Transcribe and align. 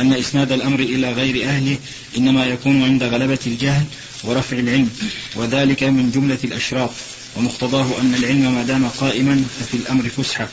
أن 0.00 0.12
إسناد 0.12 0.52
الأمر 0.52 0.80
إلى 0.80 1.12
غير 1.12 1.48
أهله 1.48 1.78
إنما 2.16 2.46
يكون 2.46 2.82
عند 2.82 3.02
غلبة 3.02 3.38
الجهل 3.46 3.84
ورفع 4.24 4.58
العلم 4.58 4.90
وذلك 5.34 5.82
من 5.82 6.10
جملة 6.10 6.38
الأشراط 6.44 6.90
ومقتضاه 7.36 8.00
أن 8.00 8.14
العلم 8.14 8.54
ما 8.54 8.62
دام 8.62 8.88
قائما 8.88 9.44
ففي 9.60 9.76
الأمر 9.76 10.08
فسحة. 10.08 10.48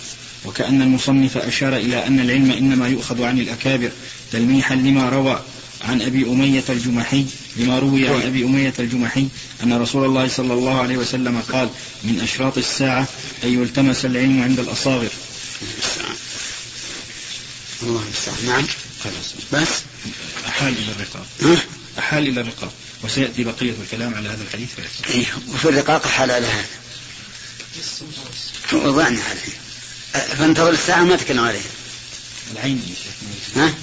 وكأن 0.46 0.82
المصنف 0.82 1.38
أشار 1.38 1.76
إلى 1.78 2.08
أن 2.08 2.20
العلم 2.20 2.52
إنما 2.52 2.88
يؤخذ 2.88 3.24
عن 3.24 3.40
الأكابر 3.40 3.92
تلميحا 4.32 4.76
لما 4.76 5.10
روى 5.10 5.40
عن 5.82 6.02
أبي 6.02 6.26
أمية 6.26 6.64
الجمحي 6.70 7.26
لما 7.58 7.80
روي 7.80 8.08
عن 8.08 8.22
أبي 8.22 8.44
أمية 8.44 8.74
الجمحي 8.80 9.28
أن 9.64 9.74
رسول 9.74 10.06
الله 10.06 10.28
صلى 10.28 10.54
الله 10.54 10.82
عليه 10.82 10.98
وسلم 10.98 11.42
قال 11.52 11.70
من 12.04 12.20
أشراط 12.24 12.58
الساعة 12.58 13.08
أن 13.44 13.62
يلتمس 13.62 14.06
العلم 14.06 14.42
عند 14.44 14.60
الأصاغر. 14.60 15.10
الله 17.84 18.04
المستعان 18.04 18.46
نعم. 18.46 18.68
خلاص. 19.04 19.34
بس. 19.54 19.70
أحال 20.48 20.74
إلى 20.78 20.92
الرقاب 20.92 21.26
أحال 22.00 22.28
إلى 22.28 22.42
الرقاب 22.42 22.72
وسيأتي 23.04 23.44
بقية 23.44 23.74
الكلام 23.84 24.14
على 24.16 24.30
هذا 24.30 24.44
الحديث 24.44 24.70
إيه. 25.10 25.26
وفي 25.54 25.70
الرقاق 25.70 26.08
حال 26.08 26.32
على 26.32 26.48
هذا. 26.48 26.66
وضعنا 28.74 29.22
عليه 29.24 29.54
فانتظر 30.38 30.70
الساعة 30.70 31.04
ما 31.04 31.16
تكلم 31.16 31.44
عليه. 31.44 31.62
العين 32.52 32.96
ها؟ 33.56 33.74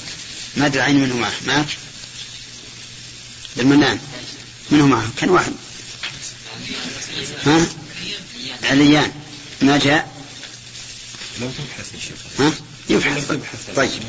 ما 0.57 0.67
أدري 0.67 0.79
العين 0.81 0.97
منه 0.97 1.17
معه 1.17 1.33
معك 1.47 1.67
المنان 3.57 3.99
منه 4.71 4.87
معه 4.87 5.11
كان 5.17 5.31
واحد. 5.31 5.53
ها؟ 7.47 7.67
عليان. 8.63 9.13
ما 9.63 9.79
جاء؟ 9.79 10.15
لو 11.41 11.49
تبحث 11.51 11.95
يا 11.95 12.01
شيخ. 12.01 12.41
ها؟ 12.41 12.53
يبحث 12.89 13.33
طيب. 13.77 14.03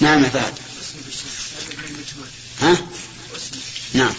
نعم 0.00 0.24
يا 0.24 0.28
فهد. 0.28 0.54
ها؟ 2.60 2.86
نعم. 3.92 4.14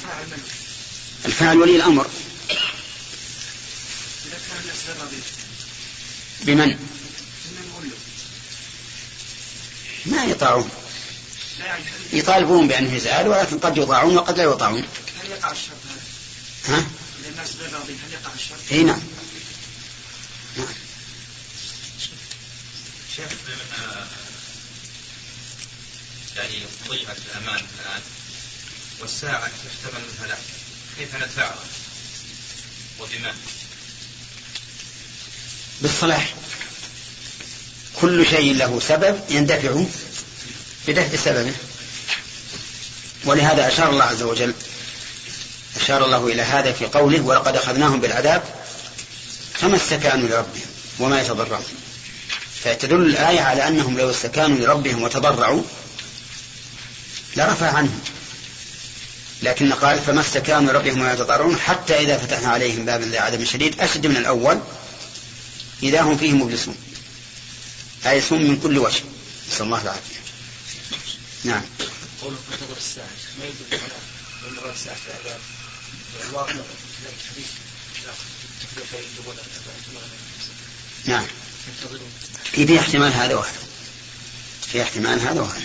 الفاعل 1.25 1.57
ولي 1.57 1.75
الأمر. 1.75 2.07
بمن؟ 6.41 6.77
ما 10.05 10.23
يطاعون. 10.23 10.69
يطالبون 12.13 12.67
بأنه 12.67 12.95
يزال 12.95 13.27
ولكن 13.27 13.59
قد 13.59 13.77
يطاعون 13.77 14.17
وقد 14.17 14.37
لا 14.37 14.43
يطاعون. 14.43 14.83
هل 15.23 15.29
يقع 15.29 15.51
الشر 15.51 15.71
ها؟ 16.65 16.77
هل 16.77 18.13
يقع 18.13 18.33
الشر؟ 18.35 18.55
إي 18.71 18.83
نعم. 18.83 19.01
شيخ 23.19 23.31
يعني 26.37 26.63
ضيعت 26.89 27.17
الأمان 27.17 27.55
الآن 27.55 28.01
والساعة 28.99 29.47
تحتمل 29.47 30.03
الهلاك 30.15 30.39
كيف 30.97 31.15
ندفعها 31.15 31.63
وبما؟ 32.99 33.33
بالصلاح. 35.81 36.33
كل 38.01 38.25
شيء 38.25 38.55
له 38.55 38.79
سبب 38.79 39.21
يندفع 39.29 39.83
بدفع 40.87 41.17
سببه. 41.25 41.53
ولهذا 43.25 43.67
أشار 43.67 43.89
الله 43.89 44.03
عز 44.03 44.21
وجل 44.23 44.53
أشار 45.75 46.05
الله 46.05 46.27
إلى 46.27 46.41
هذا 46.41 46.71
في 46.71 46.85
قوله 46.85 47.21
ولقد 47.21 47.55
أخذناهم 47.55 47.99
بالعذاب 48.01 48.43
فما 49.53 49.75
استكانوا 49.75 50.27
لربهم 50.27 50.67
وما 50.99 51.21
يتضرعون. 51.21 51.78
فتدل 52.63 53.01
الآية 53.01 53.41
على 53.41 53.67
أنهم 53.67 53.97
لو 53.97 54.09
استكانوا 54.09 54.57
لربهم 54.57 55.03
وتضرعوا 55.03 55.63
لرفع 57.35 57.71
عنهم. 57.71 58.01
لكن 59.43 59.73
قال 59.73 59.99
فما 59.99 60.21
استكانوا 60.21 60.73
لربهم 60.73 61.01
وما 61.01 61.13
يتضرعون 61.13 61.57
حتى 61.57 61.99
إذا 61.99 62.17
فتحنا 62.17 62.47
عليهم 62.47 62.85
بابا 62.85 63.03
ذي 63.03 63.17
عذاب 63.17 63.43
شديد 63.43 63.79
أشد 63.79 64.07
من 64.07 64.17
الأول 64.17 64.59
إذا 65.83 66.01
هم 66.01 66.17
فيه 66.17 66.33
مبلسون. 66.33 66.75
آيسون 68.05 68.43
من 68.43 68.59
كل 68.59 68.77
وجه. 68.77 69.01
نسأل 69.51 69.65
الله 69.65 69.81
العافية. 69.81 70.19
نعم. 71.43 71.61
قول 72.21 72.33
انتظر 72.51 72.77
الساعة 72.77 73.07
ما 73.39 73.45
يدل 73.45 73.83
على 73.83 74.51
انتظار 74.51 74.71
الساعة 74.71 74.95
في 74.95 75.07
العذاب 75.07 75.39
الواقع 76.29 76.53
نعم. 81.05 81.25
في 82.51 82.67
في 82.67 82.79
احتمال 82.79 83.13
هذا 83.13 83.35
واحد. 83.35 83.53
في 84.71 84.81
احتمال 84.81 85.19
هذا 85.19 85.41
واحد. 85.41 85.61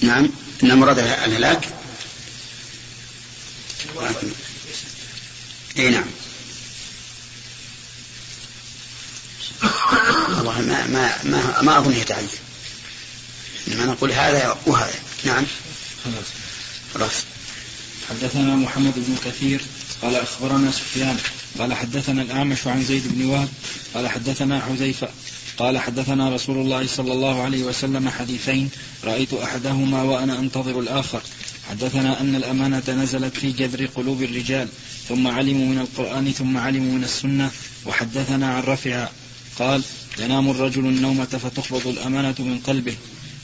نعم. 0.00 0.30
إن 0.62 0.70
المراد 0.70 0.98
الهلاك. 0.98 1.68
إي 5.78 5.90
نعم. 5.90 6.04
والله 10.28 10.60
ما 10.60 10.86
ما 10.86 11.18
ما, 11.24 11.62
ما 11.62 11.78
أظن 11.78 11.92
يتعين 11.92 12.28
إنما 13.68 13.84
نقول 13.84 14.12
هذا 14.12 14.58
وهذا. 14.66 14.94
نعم. 15.24 15.46
خلاص. 16.04 16.26
خلاص. 16.94 17.12
حدثنا 18.10 18.56
محمد 18.56 18.92
بن 18.96 19.16
كثير. 19.24 19.60
قال 20.02 20.16
أخبرنا 20.16 20.70
سفيان 20.70 21.16
قال 21.58 21.74
حدثنا 21.74 22.22
الأعمش 22.22 22.66
عن 22.66 22.82
زيد 22.82 23.02
بن 23.14 23.24
وهب 23.24 23.48
قال 23.94 24.08
حدثنا 24.08 24.60
حذيفة 24.60 25.08
قال 25.58 25.78
حدثنا 25.78 26.34
رسول 26.34 26.56
الله 26.56 26.86
صلى 26.86 27.12
الله 27.12 27.42
عليه 27.42 27.64
وسلم 27.64 28.08
حديثين 28.08 28.70
رأيت 29.04 29.34
أحدهما 29.34 30.02
وأنا 30.02 30.38
أنتظر 30.38 30.80
الآخر. 30.80 31.22
حدثنا 31.70 32.20
أن 32.20 32.34
الأمانة 32.34 32.82
نزلت 32.88 33.36
في 33.36 33.52
جذر 33.52 33.86
قلوب 33.86 34.22
الرجال 34.22 34.68
ثم 35.08 35.26
علموا 35.26 35.66
من 35.66 35.78
القرآن 35.78 36.32
ثم 36.32 36.56
علموا 36.56 36.92
من 36.98 37.04
السنة 37.04 37.50
وحدثنا 37.86 38.54
عن 38.54 38.62
رفع 38.62 39.08
قال 39.58 39.82
ينام 40.18 40.50
الرجل 40.50 40.84
النومة 40.84 41.24
فتقبض 41.24 41.86
الأمانة 41.86 42.34
من 42.38 42.60
قلبه 42.66 42.94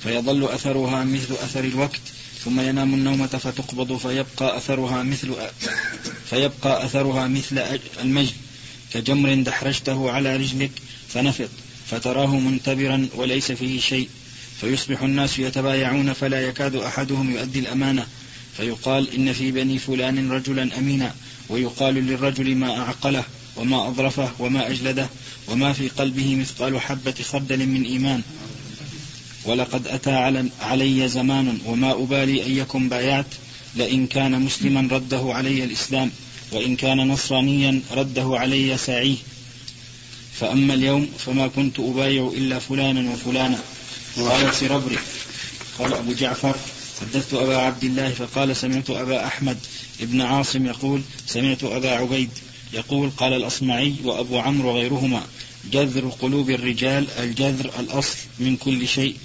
فيظل 0.03 0.45
أثرها 0.45 1.05
مثل 1.05 1.35
أثر 1.43 1.65
الوقت. 1.65 2.01
ثم 2.49 2.61
ينام 2.61 2.95
النومة 2.95 3.27
فتقبض 3.27 3.97
فيبقى 3.97 4.57
أثرها 4.57 5.03
مثل 5.03 5.35
فيبقى 6.31 6.85
أثرها 6.85 7.29
مثل 7.29 7.79
المجد 8.03 8.33
كجمر 8.95 9.35
دحرجته 9.35 10.11
على 10.11 10.37
رجلك 10.37 10.71
فنفض 11.09 11.49
فتراه 11.91 12.39
منتبرا 12.39 13.09
وليس 13.15 13.53
فيه 13.53 13.81
شيء. 13.81 14.09
فيصبح 14.61 15.03
الناس 15.03 15.39
يتبايعون 15.39 16.13
فلا 16.13 16.41
يكاد 16.41 16.77
أحدهم 16.77 17.33
يؤدي 17.33 17.59
الأمانة. 17.59 18.07
فيقال 18.57 19.15
إن 19.15 19.33
في 19.33 19.51
بني 19.51 19.79
فلان 19.79 20.31
رجلا 20.33 20.79
أمينا 20.79 21.15
ويقال 21.49 21.95
للرجل 21.95 22.55
ما 22.55 22.79
أعقله 22.79 23.25
وما 23.57 23.89
أظرفه 23.89 24.31
وما 24.39 24.71
أجلده 24.71 25.09
وما 25.49 25.73
في 25.73 25.89
قلبه 25.89 26.37
مثقال 26.37 26.81
حبة 26.81 27.15
خردل 27.23 27.67
من 27.67 27.85
إيمان. 27.85 28.23
ولقد 29.49 29.87
أتى 29.87 30.11
علي 30.61 31.09
زمان 31.09 31.59
وما 31.67 31.93
أبالي 31.93 32.47
أن 32.47 32.57
يكن 32.57 32.89
بايعت 32.89 33.27
لئن 33.77 34.07
كان 34.07 34.43
مسلما 34.43 34.89
رده 34.91 35.23
علي 35.35 35.65
الإسلام 35.65 36.11
وإن 36.53 36.77
كان 36.77 37.09
نصرانيا 37.09 37.81
رده 37.91 38.27
علي 38.33 38.79
ساعيه. 38.79 39.17
فأما 40.41 40.75
اليوم 40.75 41.09
فما 41.19 41.47
كنت 41.49 41.81
أبايع 41.81 42.33
إلا 42.37 42.59
فلانا 42.59 43.13
وفلانا. 43.13 43.59
قال 44.17 44.55
سربري 44.55 44.99
قال 45.79 45.95
أبو 45.95 46.13
جعفر 46.13 46.57
حدثت 47.01 47.35
أبا 47.35 47.57
عبد 47.57 47.85
الله 47.85 48.11
فقال 48.11 48.57
سمعت 48.57 48.91
أبا 48.91 49.27
أحمد 49.27 49.59
ابن 50.01 50.21
عاصم 50.21 50.67
يقول 50.67 51.03
سمعت 51.27 51.65
أبا 51.65 51.91
عبيد 51.91 52.31
يقول 52.73 53.11
قال 53.11 53.33
الأصمعي 53.33 53.95
وأبو 54.05 54.39
عمرو 54.39 54.69
وغيرهما 54.69 55.23
جذر 55.73 56.09
قلوب 56.09 56.51
الرجال 56.51 57.07
الجذر 57.19 57.71
الأصل 57.81 58.17
من 58.39 58.57
كل 58.57 58.89
شيء. 58.89 59.17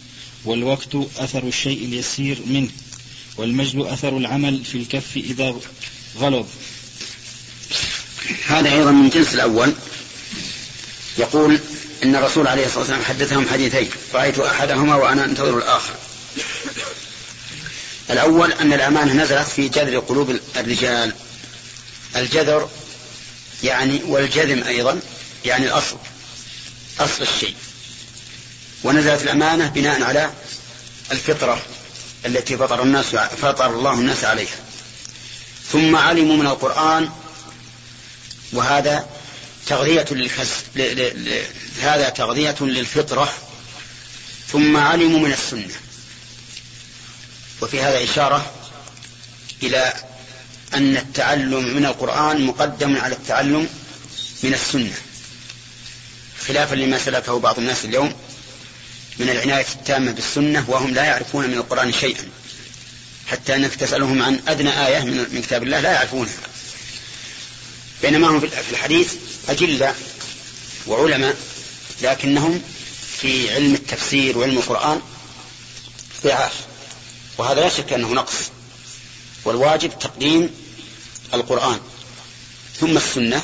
والوقت 0.46 0.96
أثر 1.18 1.44
الشيء 1.44 1.86
اليسير 1.86 2.42
منه 2.46 2.70
والمجد 3.38 3.80
أثر 3.80 4.18
العمل 4.18 4.66
في 4.66 4.78
الكف 4.78 5.18
إذا 5.18 5.56
غلظ. 6.18 6.46
هذا 8.46 8.74
أيضا 8.74 8.92
من 8.92 9.10
جنس 9.10 9.34
الأول. 9.34 9.74
يقول 11.18 11.60
إن 12.04 12.16
الرسول 12.16 12.48
عليه 12.48 12.66
الصلاة 12.66 12.80
والسلام 12.80 13.04
حدثهم 13.04 13.48
حديثين 13.50 13.90
رأيت 14.14 14.40
أحدهما 14.40 14.96
وأنا 14.96 15.26
أنتظر 15.26 15.58
الآخر. 15.58 15.94
الأول 18.10 18.54
أن 18.54 18.74
الأمانة 18.74 19.14
نزلت 19.14 19.48
في 19.48 19.70
جذر 19.70 20.00
قلوب 20.00 20.40
الرجال. 20.56 21.14
الجذر 22.16 22.70
يعني 23.64 24.02
والجذم 24.04 24.64
أيضا 24.64 25.00
يعني 25.46 25.66
الأصل 25.66 25.98
أصل 27.00 27.24
الشيء. 27.24 27.56
ونزلت 28.84 29.22
الأمانة 29.22 29.68
بناء 29.68 30.04
على 30.04 30.32
الفطرة 31.12 31.62
التي 32.26 32.58
فطر 32.58 32.84
الناس 32.84 33.06
فطر 33.16 33.76
الله 33.76 33.94
الناس 33.94 34.24
عليها. 34.24 34.56
ثم 35.72 35.96
علموا 35.96 36.38
من 36.38 36.48
القرآن 36.48 37.10
وهذا 38.54 39.10
تغذية 39.68 40.06
للكسب 40.12 40.64
هذا 41.82 42.10
تغذية 42.10 42.56
للفطرة. 42.62 43.34
ثم 44.52 44.78
علموا 44.78 45.20
من 45.20 45.34
السنة. 45.34 45.76
وفي 47.62 47.82
هذا 47.82 48.04
إشارة 48.04 48.52
إلى 49.64 49.94
أن 50.74 50.98
التعلم 50.98 51.76
من 51.76 51.86
القرآن 51.86 52.46
مقدم 52.46 52.98
على 52.98 53.16
التعلم 53.16 53.70
من 54.44 54.54
السنة. 54.54 54.94
خلافا 56.48 56.76
لما 56.76 56.98
سلكه 56.98 57.40
بعض 57.40 57.60
الناس 57.60 57.86
اليوم 57.86 58.14
من 59.20 59.30
العناية 59.30 59.66
التامة 59.76 60.12
بالسنة 60.12 60.66
وهم 60.68 60.94
لا 60.94 61.04
يعرفون 61.04 61.48
من 61.48 61.54
القرآن 61.54 61.94
شيئا. 61.94 62.30
حتى 63.28 63.56
أنك 63.56 63.76
تسألهم 63.76 64.22
عن 64.22 64.40
أدنى 64.48 64.88
آية 64.88 65.00
من 65.04 65.42
كتاب 65.42 65.64
الله 65.64 65.80
لا 65.80 65.92
يعرفونها. 65.92 66.34
بينما 68.02 68.28
هم 68.28 68.40
في 68.40 68.72
الحديث 68.72 69.14
أجلة 69.50 69.96
وعلماء 70.88 71.36
لكنهم 72.02 72.62
في 73.18 73.54
علم 73.54 73.74
التفسير 73.74 74.38
وعلم 74.38 74.58
القرآن 74.58 75.02
ضعاف. 76.24 76.54
وهذا 77.38 77.62
لا 77.62 77.70
شك 77.70 77.94
أنه 77.94 78.14
نقص. 78.14 78.36
والواجب 79.46 80.00
تقديم 80.00 80.50
القرآن 81.34 81.80
ثم 82.80 82.98
السنة. 82.98 83.42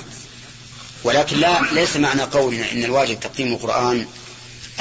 ولكن 1.03 1.37
لا 1.37 1.61
ليس 1.71 1.95
معنى 1.95 2.21
قولنا 2.21 2.71
إن 2.71 2.83
الواجب 2.83 3.19
تقديم 3.19 3.53
القرآن 3.53 4.07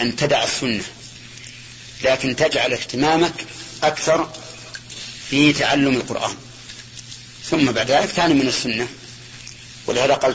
أن 0.00 0.16
تدع 0.16 0.44
السنة 0.44 0.82
لكن 2.04 2.36
تجعل 2.36 2.72
اهتمامك 2.72 3.34
أكثر 3.82 4.30
في 5.30 5.52
تعلم 5.52 5.94
القرآن. 5.94 6.34
ثم 7.50 7.72
بعد 7.72 7.90
ذلك 7.90 8.08
ثاني 8.08 8.34
من 8.34 8.48
السنة. 8.48 8.86
ولهذا 9.86 10.14
قال 10.14 10.34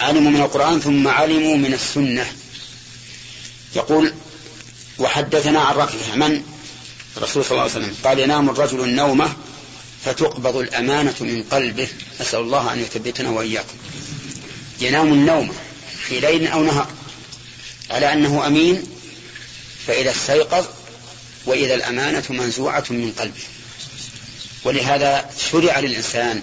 علموا 0.00 0.30
من 0.30 0.40
القرآن 0.40 0.80
ثم 0.80 1.08
علموا 1.08 1.56
من 1.56 1.74
السنة. 1.74 2.32
يقول 3.76 4.14
وحدثنا 4.98 5.60
عن 5.60 5.74
رفعه 5.74 6.16
من؟ 6.16 6.42
الرسول 7.16 7.44
صلى 7.44 7.50
الله 7.50 7.62
عليه 7.62 7.72
وسلم. 7.72 7.96
قال 8.04 8.18
ينام 8.18 8.50
الرجل 8.50 8.80
النومة 8.80 9.36
فتقبض 10.04 10.56
الأمانة 10.56 11.14
من 11.20 11.42
قلبه. 11.50 11.88
أسأل 12.20 12.40
الله 12.40 12.72
أن 12.72 12.78
يثبتنا 12.78 13.30
وإياكم. 13.30 13.76
ينام 14.80 15.12
النوم 15.12 15.54
في 16.08 16.20
ليل 16.20 16.46
أو 16.46 16.62
نهار. 16.62 17.01
على 17.92 18.12
أنه 18.12 18.46
أمين 18.46 18.86
فإذا 19.86 20.10
استيقظ 20.10 20.66
وإذا 21.46 21.74
الأمانة 21.74 22.24
منزوعة 22.30 22.84
من 22.90 23.12
قلبه. 23.18 23.42
ولهذا 24.64 25.30
شرع 25.50 25.78
للإنسان 25.78 26.42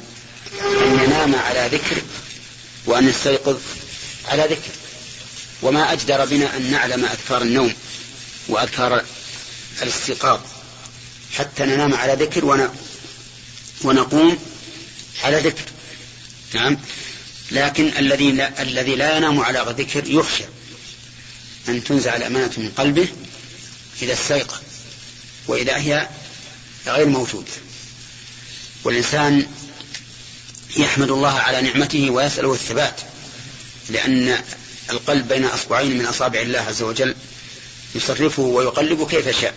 أن 0.61 1.03
ينام 1.03 1.35
على 1.35 1.69
ذكر 1.71 2.01
وأن 2.85 3.09
يستيقظ 3.09 3.57
على 4.27 4.43
ذكر. 4.43 4.71
وما 5.61 5.93
أجدر 5.93 6.25
بنا 6.25 6.57
أن 6.57 6.71
نعلم 6.71 7.05
أذكار 7.05 7.41
النوم 7.41 7.73
وأذكار 8.47 9.03
الاستيقاظ. 9.81 10.39
حتى 11.33 11.65
ننام 11.65 11.93
على 11.93 12.13
ذكر 12.13 12.45
ونقوم 13.83 14.37
على 15.23 15.37
ذكر. 15.37 15.63
نعم. 16.53 16.77
لكن 17.51 17.91
الذي 17.97 18.31
لا, 18.31 18.61
الذي 18.61 18.95
لا 18.95 19.17
ينام 19.17 19.39
على 19.39 19.75
ذكر 19.77 20.07
يخشى. 20.07 20.43
أن 21.67 21.83
تنزع 21.83 22.15
الأمانة 22.15 22.51
من 22.57 22.71
قلبه 22.77 23.07
إذا 24.01 24.13
استيقظ 24.13 24.57
وإذا 25.47 25.77
هي 25.77 26.09
غير 26.87 27.05
موجودة 27.05 27.51
والإنسان 28.83 29.47
يحمد 30.77 31.11
الله 31.11 31.39
على 31.39 31.61
نعمته 31.61 32.09
ويسأله 32.09 32.53
الثبات 32.53 33.01
لأن 33.89 34.43
القلب 34.89 35.27
بين 35.27 35.45
أصبعين 35.45 35.97
من 35.97 36.05
أصابع 36.05 36.39
الله 36.39 36.59
عز 36.59 36.81
وجل 36.81 37.15
يصرفه 37.95 38.41
ويقلب 38.41 39.07
كيف 39.09 39.41
شاء. 39.41 39.55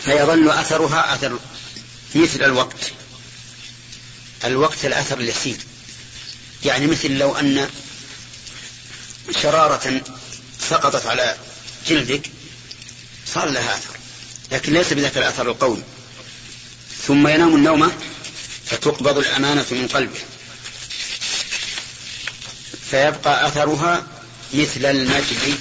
فيظل 0.00 0.50
أثرها 0.50 1.14
أثر 1.14 1.38
مثل 2.14 2.44
الوقت 2.44 2.92
الوقت 4.44 4.84
الأثر 4.84 5.20
اليسير. 5.20 5.56
يعني 6.64 6.86
مثل 6.86 7.10
لو 7.10 7.36
أن 7.36 7.68
شرارة 9.42 10.00
سقطت 10.70 11.06
على 11.06 11.36
جلدك 11.88 12.30
صار 13.26 13.48
لها 13.48 13.74
أثر 13.74 13.96
لكن 14.52 14.72
ليس 14.72 14.92
بذاك 14.92 15.16
الأثر 15.18 15.50
القوي. 15.50 15.82
ثم 17.06 17.28
ينام 17.28 17.54
النوم 17.54 17.92
فتقبض 18.66 19.18
الأمانة 19.18 19.66
من 19.70 19.88
قلبه. 19.94 20.18
فيبقى 22.90 23.48
أثرها 23.48 24.06
مثل 24.54 24.84
المجد. 24.84 25.58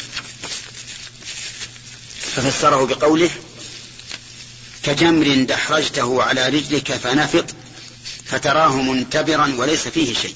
ففسره 2.35 2.85
بقوله 2.85 3.29
كجمر 4.83 5.43
دحرجته 5.43 6.23
على 6.23 6.49
رجلك 6.49 6.91
فنفط 6.91 7.45
فتراه 8.25 8.81
منتبرا 8.81 9.55
وليس 9.57 9.87
فيه 9.87 10.13
شيء. 10.13 10.35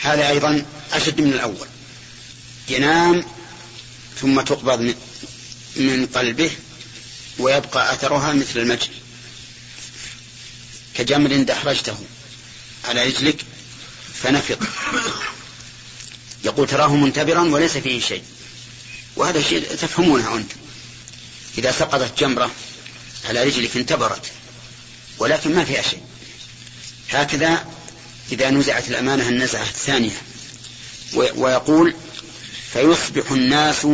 هذا 0.00 0.28
أيضا 0.28 0.64
أشد 0.92 1.20
من 1.20 1.32
الأول. 1.32 1.68
ينام 2.68 3.24
ثم 4.20 4.40
تقبض 4.40 4.94
من 5.76 6.06
قلبه 6.14 6.50
ويبقى 7.38 7.92
أثرها 7.92 8.32
مثل 8.32 8.60
المجد 8.60 8.88
كجمر 10.94 11.42
دحرجته 11.42 11.98
على 12.84 13.04
رجلك 13.04 13.44
فنفض 14.22 14.66
يقول 16.44 16.66
تراه 16.66 16.96
منتبرا 16.96 17.40
وليس 17.42 17.76
فيه 17.76 18.00
شيء. 18.00 18.22
وهذا 19.16 19.42
شيء 19.42 19.60
تفهمونه 19.60 20.36
أنتم. 20.36 20.56
إذا 21.58 21.72
سقطت 21.72 22.20
جمرة 22.20 22.50
على 23.28 23.44
رجلك 23.44 23.76
انتبرت 23.76 24.26
ولكن 25.18 25.54
ما 25.54 25.64
فيها 25.64 25.82
شيء. 25.82 26.02
هكذا 27.10 27.66
إذا 28.32 28.50
نزعت 28.50 28.88
الأمانة 28.88 29.28
النزعة 29.28 29.62
الثانية. 29.62 30.22
ويقول 31.14 31.94
فيصبح 32.72 33.30
الناس 33.30 33.86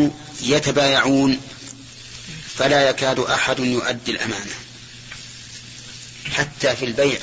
يتبايعون 0.43 1.41
فلا 2.57 2.89
يكاد 2.89 3.19
أحد 3.19 3.59
يؤدي 3.59 4.11
الأمانة 4.11 4.55
حتى 6.37 6.77
في 6.77 6.85
البيع 6.85 7.19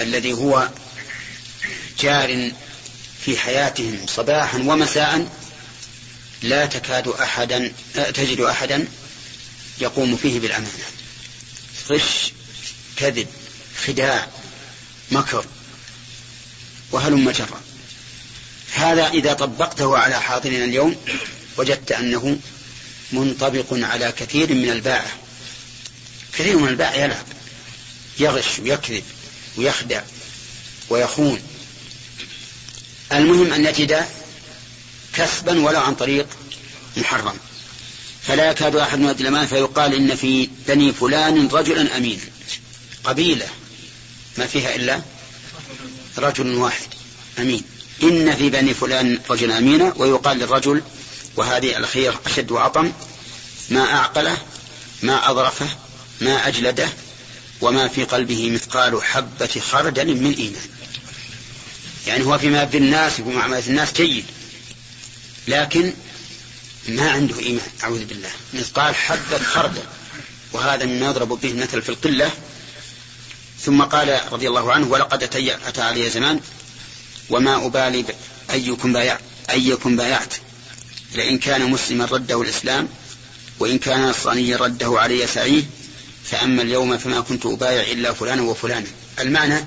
الذي 0.00 0.32
هو 0.32 0.68
جار 2.00 2.50
في 3.24 3.38
حياتهم 3.38 4.06
صباحا 4.06 4.58
ومساء 4.58 5.28
لا 6.42 6.66
تكاد 6.66 7.08
أحدا 7.08 7.72
تجد 7.94 8.40
أحدا 8.40 8.88
يقوم 9.80 10.16
فيه 10.16 10.40
بالأمانة. 10.40 10.84
غش 11.90 12.32
كذب 12.96 13.26
خداع 13.86 14.28
مكر 15.10 15.44
وهلم 16.92 17.30
جرا 17.30 17.60
هذا 18.74 19.08
إذا 19.08 19.32
طبقته 19.32 19.98
على 19.98 20.20
حاضرنا 20.20 20.64
اليوم 20.64 20.96
وجدت 21.56 21.92
أنه 21.92 22.38
منطبق 23.12 23.66
على 23.70 24.12
كثير 24.12 24.54
من 24.54 24.70
الباعة. 24.70 25.12
كثير 26.32 26.58
من 26.58 26.68
الباعة 26.68 26.94
يلعب 26.94 27.26
يغش 28.18 28.58
ويكذب 28.58 29.04
ويخدع 29.56 30.02
ويخون. 30.90 31.40
المهم 33.12 33.52
أن 33.52 33.66
يجد 33.66 34.04
كسبا 35.14 35.60
ولو 35.60 35.80
عن 35.80 35.94
طريق 35.94 36.26
محرم. 36.96 37.36
فلا 38.22 38.50
يكاد 38.50 38.76
أحد 38.76 39.00
يؤدي 39.00 39.22
الأمانة 39.22 39.46
فيقال 39.46 39.94
إن 39.94 40.16
في 40.16 40.48
بني 40.68 40.92
فلان 40.92 41.48
رجلا 41.48 41.96
أمين. 41.96 42.20
قبيلة 43.04 43.48
ما 44.38 44.46
فيها 44.46 44.74
إلا 44.74 45.02
رجل 46.18 46.54
واحد 46.54 46.86
أمين. 47.38 47.71
إن 48.02 48.36
في 48.36 48.50
بني 48.50 48.74
فلان 48.74 49.18
رجلا 49.30 49.58
أمينا 49.58 49.92
ويقال 49.96 50.38
للرجل 50.38 50.82
وهذه 51.36 51.76
الأخير 51.76 52.14
أشد 52.26 52.50
وأطم 52.50 52.92
ما 53.70 53.94
أعقله 53.94 54.36
ما 55.02 55.30
أظرفه 55.30 55.66
ما 56.20 56.48
أجلده 56.48 56.88
وما 57.60 57.88
في 57.88 58.04
قلبه 58.04 58.50
مثقال 58.50 59.02
حبة 59.02 59.60
خردل 59.70 60.16
من 60.16 60.34
إيمان. 60.38 60.68
يعني 62.06 62.24
هو 62.24 62.38
فيما 62.38 62.66
في 62.66 62.76
الناس 62.76 63.20
وفي 63.20 63.30
معاملة 63.30 63.66
الناس 63.66 63.92
جيد 63.92 64.24
لكن 65.48 65.92
ما 66.88 67.10
عنده 67.10 67.38
إيمان 67.38 67.66
أعوذ 67.82 68.04
بالله 68.04 68.30
مثقال 68.54 68.94
حبة 68.94 69.38
خردل. 69.38 69.82
وهذا 70.52 70.86
مما 70.86 71.06
يضرب 71.06 71.28
به 71.28 71.50
المثل 71.50 71.82
في 71.82 71.88
القلة. 71.88 72.30
ثم 73.60 73.82
قال 73.82 74.20
رضي 74.32 74.48
الله 74.48 74.72
عنه 74.72 74.86
ولقد 74.86 75.22
أتى 75.22 75.82
علي 75.82 76.10
زمان 76.10 76.40
وما 77.30 77.66
أبالي 77.66 78.04
أيكم 78.50 78.92
بايع 78.92 79.18
أيكم 79.50 79.96
بايعت. 79.96 80.34
لئن 81.14 81.38
كان 81.38 81.70
مسلما 81.70 82.04
رده 82.04 82.42
الإسلام 82.42 82.88
وإن 83.58 83.78
كان 83.78 84.08
نصرانيا 84.08 84.56
رده 84.56 85.00
علي 85.00 85.26
سعيه 85.26 85.62
فأما 86.24 86.62
اليوم 86.62 86.98
فما 86.98 87.20
كنت 87.20 87.46
أبايع 87.46 87.92
إلا 87.92 88.12
فلانا 88.12 88.42
وفلانا. 88.42 88.86
المعنى 89.18 89.64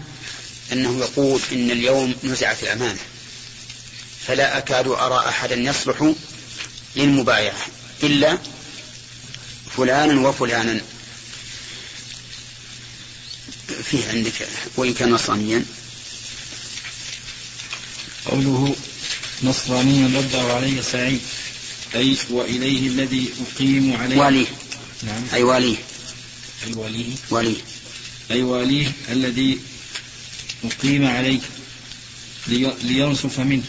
أنه 0.71 0.99
يقول 0.99 1.41
إن 1.51 1.71
اليوم 1.71 2.15
نزعت 2.23 2.63
الأمانة. 2.63 2.99
فلا 4.27 4.57
أكاد 4.57 4.87
أرى 4.87 5.29
أحدا 5.29 5.55
يصلح 5.55 6.13
للمبايعة 6.95 7.65
إلا 8.03 8.37
فلانا 9.77 10.27
وفلانا. 10.27 10.81
فيه 13.83 14.09
عندك 14.09 14.33
وإن 14.77 14.93
كان 14.93 15.11
نصرانيا 15.11 15.65
قوله 18.25 18.75
نصرانيا 19.43 20.19
رد 20.19 20.35
علي 20.35 20.81
سعيد. 20.81 21.19
أي 21.95 22.17
وإليه 22.29 22.87
الذي 22.87 23.29
أقيم 23.55 23.93
عليه. 24.01 24.17
واليه 24.17 24.45
نعم. 25.03 25.23
أي 25.33 25.43
واليه 25.43 25.75
أي 26.67 26.73
واليه 26.73 27.15
واليه 27.29 27.57
أي 28.31 28.41
واليه 28.43 28.91
الذي 29.09 29.59
أقيم 30.63 31.05
عليه. 31.07 31.39
لي- 32.47 32.73
لينصف 32.83 33.39
منه. 33.39 33.63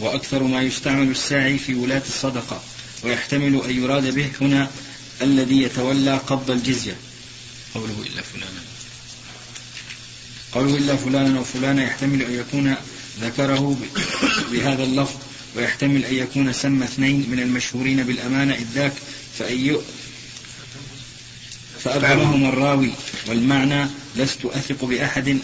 وأكثر 0.00 0.42
ما 0.42 0.62
يستعمل 0.62 1.10
الساعي 1.10 1.58
في 1.58 1.74
ولاة 1.74 2.02
الصدقة. 2.08 2.62
ويحتمل 3.02 3.62
أن 3.64 3.82
يراد 3.82 4.14
به 4.14 4.30
هنا 4.40 4.70
الذي 5.22 5.62
يتولى 5.62 6.16
قبض 6.16 6.50
الجزية. 6.50 6.96
قوله 7.74 8.02
إلا 8.06 8.22
فلانا. 8.22 8.62
قوله 10.52 10.76
إلا 10.76 10.96
فلانا 10.96 11.40
وفلانا 11.40 11.84
يحتمل 11.84 12.22
أن 12.22 12.34
يكون 12.38 12.74
ذكره 13.20 13.78
بهذا 14.52 14.82
اللفظ 14.82 15.14
ويحتمل 15.56 16.04
أن 16.04 16.14
يكون 16.14 16.52
سمى 16.52 16.84
اثنين 16.84 17.30
من 17.30 17.40
المشهورين 17.40 18.02
بالأمانة 18.02 18.54
إذ 18.54 18.66
ذاك 18.74 18.92
فأي 19.38 19.80
فأبهمهم 21.84 22.48
الراوي 22.48 22.90
والمعنى 23.28 23.86
لست 24.16 24.44
أثق 24.44 24.84
بأحد 24.84 25.38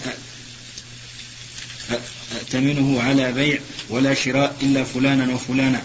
أأتمنه 2.33 3.03
على 3.03 3.33
بيع 3.33 3.59
ولا 3.89 4.15
شراء 4.15 4.57
إلا 4.63 4.85
فلانا 4.85 5.35
وفلانا 5.35 5.83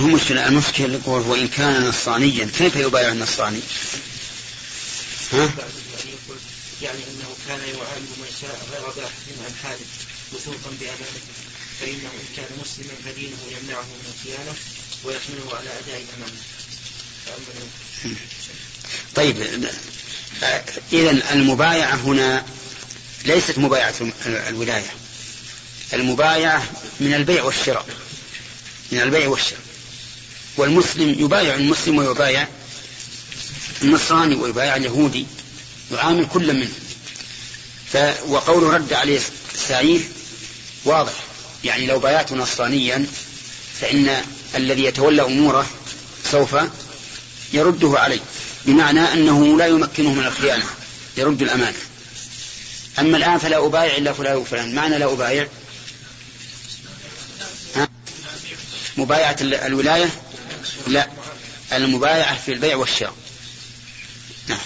هو 0.00 0.06
مشكلة 0.06 0.48
المشكلة 0.48 0.94
يقول 0.94 1.22
وإن 1.22 1.48
كان 1.48 1.88
نصرانيا 1.88 2.50
كيف 2.58 2.76
يبايع 2.76 3.12
النصراني؟ 3.12 3.60
ها؟ 5.32 5.50
يعني 6.82 6.98
كان 7.48 7.58
يعامل 7.58 8.08
من 8.20 8.30
شاء 8.40 8.66
غير 8.72 8.86
باحث 8.86 9.22
عن 9.46 9.54
حاله 9.62 9.86
وثوقا 10.32 10.70
بأمانته 10.80 11.32
فإنه 11.80 12.10
إن 12.20 12.28
كان 12.36 12.46
مسلما 12.62 12.94
فدينه 13.04 13.36
يمنعه 13.50 13.82
من 13.82 14.12
الخيانة 14.14 14.54
ويحمله 15.04 15.56
على 15.56 15.70
الأمانة. 15.86 16.40
فأما 17.26 17.66
طيب 19.14 19.36
إذا 20.92 21.32
المبايعة 21.32 21.94
هنا 21.94 22.44
ليست 23.24 23.58
مبايعة 23.58 23.94
ال- 24.00 24.36
الولاية. 24.36 24.90
المبايعة 25.92 26.70
من 27.00 27.14
البيع 27.14 27.42
والشراء. 27.42 27.86
من 28.92 29.00
البيع 29.00 29.28
والشراء. 29.28 29.62
والمسلم 30.56 31.24
يبايع 31.24 31.54
المسلم 31.54 31.98
ويبايع 31.98 32.48
النصراني 33.82 34.34
ويبايع 34.34 34.76
اليهودي 34.76 35.26
يعامل 35.92 36.26
كل 36.28 36.54
منهم. 36.54 36.87
ف 37.92 37.96
رد 38.70 38.92
عليه 38.92 39.20
سعيد 39.68 40.04
واضح. 40.84 41.12
يعني 41.64 41.86
لو 41.86 41.98
بايعت 41.98 42.32
نصرانيا 42.32 43.06
فإن 43.80 44.22
الذي 44.54 44.84
يتولى 44.84 45.22
أموره 45.22 45.66
سوف 46.30 46.56
يرده 47.52 47.94
عليه 47.98 48.20
بمعنى 48.64 49.00
أنه 49.12 49.58
لا 49.58 49.66
يمكنه 49.66 50.12
من 50.14 50.24
الخيانة 50.26 50.64
يرد 51.16 51.42
الأمانة. 51.42 51.76
أما 52.98 53.16
الآن 53.16 53.38
فلا 53.38 53.66
أبايع 53.66 53.96
إلا 53.96 54.12
فلان 54.12 54.36
وفلان. 54.36 54.74
معنى 54.74 54.98
لا 54.98 55.12
أبايع؟ 55.12 55.48
مبايعة 58.96 59.36
ال- 59.40 59.54
الولاية؟ 59.54 60.10
لا. 60.86 61.08
المبايعة 61.72 62.38
في 62.46 62.52
البيع 62.52 62.76
والشراء 62.76 63.14
نعم 64.48 64.58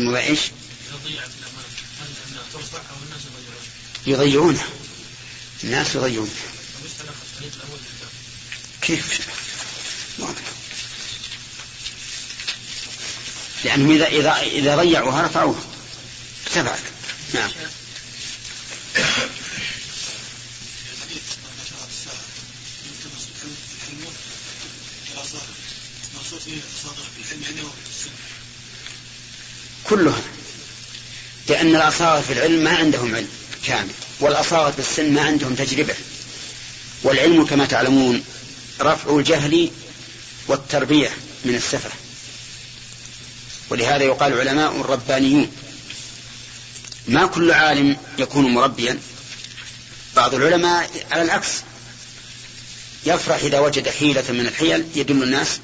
المبايع 0.00 0.26
إيش؟ 0.26 0.40
يضيعونه 4.06 4.64
الناس 5.64 5.94
يضيعونه 5.94 6.30
كيف؟ 8.82 9.20
لأنهم 13.64 13.90
إذا 13.90 14.06
إذا 14.06 14.36
إذا 14.36 14.76
ضيعوها 14.76 15.22
رفعوها. 15.22 15.60
ارتفعت 16.46 16.80
نعم. 17.34 17.50
كلها 29.90 30.22
لأن 31.48 31.76
الأصاغة 31.76 32.20
في 32.20 32.32
العلم 32.32 32.64
ما 32.64 32.70
عندهم 32.70 33.14
علم 33.14 33.28
كامل 33.66 33.90
والأصاغة 34.20 34.70
في 34.70 34.78
السن 34.78 35.12
ما 35.12 35.22
عندهم 35.22 35.54
تجربة. 35.54 35.94
والعلم 37.02 37.44
كما 37.44 37.66
تعلمون 37.66 38.24
رفع 38.80 39.16
الجهل 39.16 39.70
والتربية 40.48 41.10
من 41.44 41.54
السفة 41.54 41.90
ولهذا 43.70 44.04
يقال 44.04 44.40
علماء 44.40 44.80
ربانيون. 44.80 45.52
ما 47.08 47.26
كل 47.26 47.50
عالم 47.50 47.96
يكون 48.18 48.44
مربيا. 48.44 48.98
بعض 50.16 50.34
العلماء 50.34 50.90
على 51.10 51.22
العكس 51.22 51.48
يفرح 53.06 53.42
إذا 53.42 53.58
وجد 53.58 53.88
حيلة 53.88 54.24
من 54.28 54.40
الحيل 54.40 54.84
يدل 54.94 55.22
الناس 55.22 55.60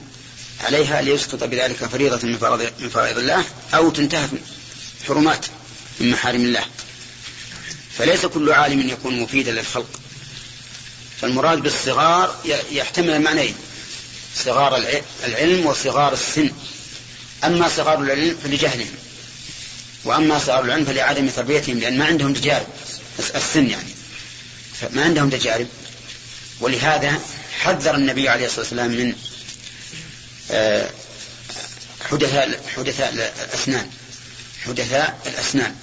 عليها 0.65 1.03
ليسقط 1.03 1.45
بذلك 1.45 1.77
فريضة 1.77 2.29
من 2.29 2.39
فرائض 2.39 2.73
من 2.81 2.89
فرائض 2.89 3.19
الله 3.19 3.45
أو 3.75 3.91
تنتهك 3.91 4.31
حرمات 5.09 5.47
من 6.01 6.11
محارم 6.11 6.41
الله. 6.41 6.65
فليس 7.99 8.27
كل 8.27 8.53
عالم 8.53 8.89
يكون 8.89 9.21
مفيدا 9.21 9.53
للخلق. 9.53 10.01
فالمراد 11.21 11.59
بالصغار 11.59 12.37
يحتمل 12.73 13.11
المعنيين. 13.11 13.55
صغار 14.37 14.77
الع- 14.77 15.01
العلم 15.25 15.67
وصغار 15.67 16.13
السن. 16.13 16.51
أما 17.45 17.69
صغار 17.69 18.01
العلم 18.01 18.39
فلجهلهم. 18.45 18.95
وأما 20.05 20.39
صغار 20.39 20.65
العلم 20.65 20.85
فلعدم 20.85 21.29
تربيتهم 21.29 21.79
لأن 21.79 21.99
ما 21.99 22.05
عندهم 22.05 22.33
تجارب. 22.33 22.67
الس- 23.19 23.31
السن 23.31 23.71
يعني. 23.71 23.89
فما 24.81 25.03
عندهم 25.05 25.31
تجارب. 25.31 25.67
ولهذا 26.61 27.21
حذر 27.61 27.95
النبي 27.95 28.29
عليه 28.29 28.47
الصلاة 28.47 28.61
والسلام 28.61 28.91
من 28.91 29.15
حدثاء 32.11 32.61
حدثاء 32.77 33.13
الأسنان. 33.45 33.91
حدثاء 34.65 35.21
الأسنان. 35.27 35.77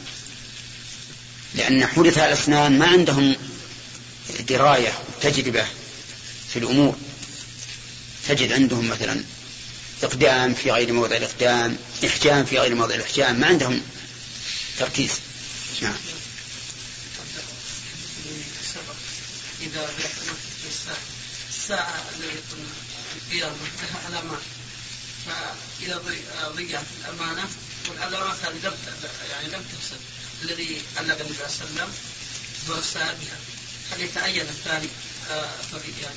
لأن 1.55 1.87
حدثاء 1.87 2.27
الأسنان 2.27 2.79
ما 2.79 2.87
عندهم 2.87 3.35
دراية 4.39 4.93
تجربة 5.21 5.65
في 6.53 6.59
الأمور. 6.59 6.95
تجد 8.27 8.51
عندهم 8.51 8.89
مثلا 8.89 9.23
إقدام 10.03 10.53
في 10.53 10.71
غير 10.71 10.93
موضع 10.93 11.15
الإقدام 11.15 11.77
إحجام 12.05 12.45
في 12.45 12.59
غير 12.59 12.75
موضع 12.75 12.95
الإحجام 12.95 13.39
ما 13.39 13.47
عندهم 13.47 13.81
تركيز. 14.79 15.11
نعم. 15.81 15.95
إذا 19.61 19.89
الساعة 21.49 22.03
التي 22.19 23.39
لها 23.39 23.99
علامات 24.05 24.39
فإذا 25.27 25.97
ضي- 25.97 26.55
ضيعت 26.55 26.85
الأمانة 27.01 27.43
والعلامات 27.89 28.35
هذه 28.45 28.53
لم 28.63 28.73
يعني 29.31 29.47
لم 29.47 29.61
تفسد 29.61 29.99
الذي 30.43 30.81
علق 30.97 31.19
النبي 31.19 31.33
صلى 31.33 31.67
الله 31.69 31.81
عليه 31.81 31.83
وسلم 31.83 31.89
الساعة 32.79 33.13
بها. 33.13 33.37
هل 33.91 34.01
يتعين 34.01 34.41
الثاني؟ 34.41 34.87
آه، 35.31 35.45
يعني 36.01 36.15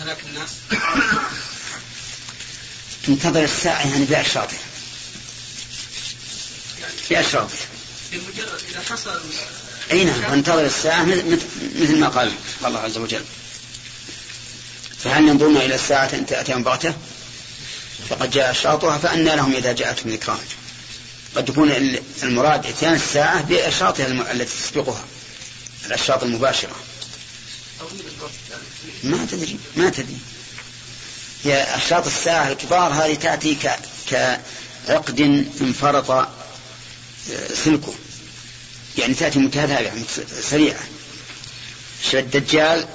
هلاك 0.00 0.18
الناس؟ 0.28 0.50
تنتظر 3.06 3.44
الساعة 3.44 3.90
يعني 3.90 4.04
بأشراطها 4.04 4.58
يعني 6.80 6.92
بأشراطها 7.10 7.56
بمجرد 8.12 8.60
إذا 8.70 8.80
حصل 8.90 9.20
أي 9.90 10.04
نعم 10.04 10.20
تنتظر 10.22 10.66
الساعة 10.66 11.04
مثل 11.04 11.38
مثل 11.80 11.98
ما 11.98 12.08
قال 12.08 12.32
الله 12.64 12.80
عز 12.80 12.98
وجل. 12.98 13.24
فهل 15.04 15.28
ينظرون 15.28 15.56
إلى 15.56 15.74
الساعة 15.74 16.10
أن 16.14 16.26
تأتيهم 16.26 16.62
بغتة 16.62 16.94
فقد 18.10 18.30
جاء 18.30 18.50
أشراطها 18.50 18.98
فأنى 18.98 19.36
لهم 19.36 19.52
إذا 19.54 19.72
جاءتهم 19.72 20.12
ذكراهم 20.12 20.38
قد 21.36 21.48
يكون 21.48 21.70
ال- 21.70 22.02
المراد 22.22 22.66
إتيان 22.66 22.94
الساعة 22.94 23.42
بأشراطها 23.42 24.06
الم- 24.06 24.20
التي 24.30 24.56
تسبقها 24.62 25.04
الأشراط 25.86 26.22
المباشرة. 26.22 26.76
يعني 28.50 28.62
ما 29.04 29.26
تدري 29.30 29.58
ما 29.76 29.90
تدري. 29.90 30.18
هي 31.44 31.62
أشراط 31.76 32.06
الساعة 32.06 32.48
الكبار 32.52 32.92
هذه 32.92 33.14
تأتي. 33.14 33.56
كعقد 34.10 35.20
انفرط 35.60 36.28
سلكه. 37.64 37.94
يعني 38.98 39.14
تأتي 39.14 39.38
متتابعة 39.38 39.92
سريعة. 40.50 40.80
الدجال 42.14 42.88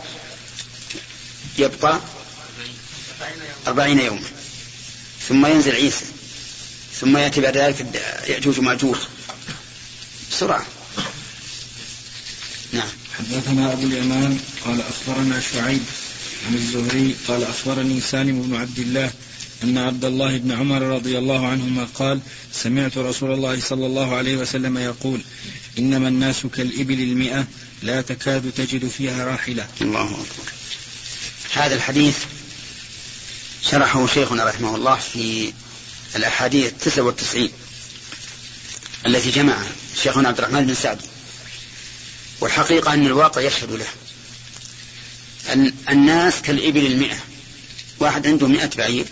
يبقى 1.57 1.99
أربعين 3.67 3.99
يوما. 3.99 4.21
ثم 5.29 5.45
ينزل 5.45 5.71
عيسى 5.71 6.05
ثم 6.99 7.17
يأتي 7.17 7.41
بعد 7.41 7.57
ذلك 7.57 7.85
يأجوج 8.27 8.59
ومأجوج. 8.59 8.97
بسرعة. 10.31 10.65
نعم. 12.73 12.87
حدثنا 13.17 13.73
أبو 13.73 13.87
اليمان 13.87 14.39
قال 14.65 14.81
أخبرنا 14.81 15.39
شعيب 15.39 15.81
عن 16.47 16.53
الزهري 16.53 17.15
قال 17.27 17.43
أخبرني 17.43 18.01
سالم 18.01 18.41
بن 18.41 18.55
عبد 18.55 18.79
الله 18.79 19.11
أن 19.63 19.77
عبد 19.77 20.05
الله 20.05 20.37
بن 20.37 20.51
عمر 20.51 20.81
رضي 20.81 21.17
الله 21.17 21.47
عنهما 21.47 21.87
قال 21.95 22.19
سمعت 22.53 22.97
رسول 22.97 23.33
الله 23.33 23.59
صلى 23.59 23.85
الله 23.85 24.15
عليه 24.15 24.37
وسلم 24.37 24.77
يقول 24.77 25.21
إنما 25.79 26.07
الناس 26.07 26.45
كالإبل 26.45 26.99
المئة 26.99 27.47
لا 27.83 28.01
تكاد 28.01 28.51
تجد 28.51 28.87
فيها 28.87 29.25
راحلة. 29.25 29.67
الله 29.81 30.03
أكبر. 30.03 30.51
هذا 31.53 31.75
الحديث 31.75 32.15
شرحه 33.71 34.07
شيخنا 34.07 34.43
رحمه 34.43 34.75
الله 34.75 34.95
في 34.95 35.53
الأحاديث 36.15 36.73
99 36.81 37.49
التي 39.05 39.31
جمعها 39.31 39.67
شيخنا 40.03 40.29
عبد 40.29 40.37
الرحمن 40.37 40.65
بن 40.65 40.73
سعدي 40.73 41.05
والحقيقة 42.41 42.93
أن 42.93 43.05
الواقع 43.05 43.41
يشهد 43.41 43.71
له 43.71 43.85
أن 45.53 45.73
الناس 45.89 46.41
كالإبل 46.41 46.85
المئة 46.85 47.17
واحد 47.99 48.27
عنده 48.27 48.47
مئة 48.47 48.69
بعير 48.77 49.05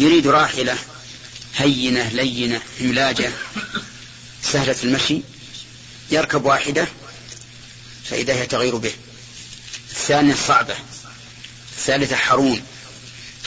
يريد 0.00 0.26
راحلة 0.26 0.78
هينة 1.56 2.08
لينة 2.08 2.60
هملاجة 2.80 3.32
سهلة 4.42 4.76
المشي 4.84 5.20
يركب 6.10 6.44
واحدة 6.44 6.88
فإذا 8.04 8.34
هي 8.34 8.46
تغير 8.46 8.76
به. 8.76 8.92
الثانية 9.90 10.34
صعبة 10.34 10.74
الثالثة 11.76 12.16
حرون. 12.16 12.62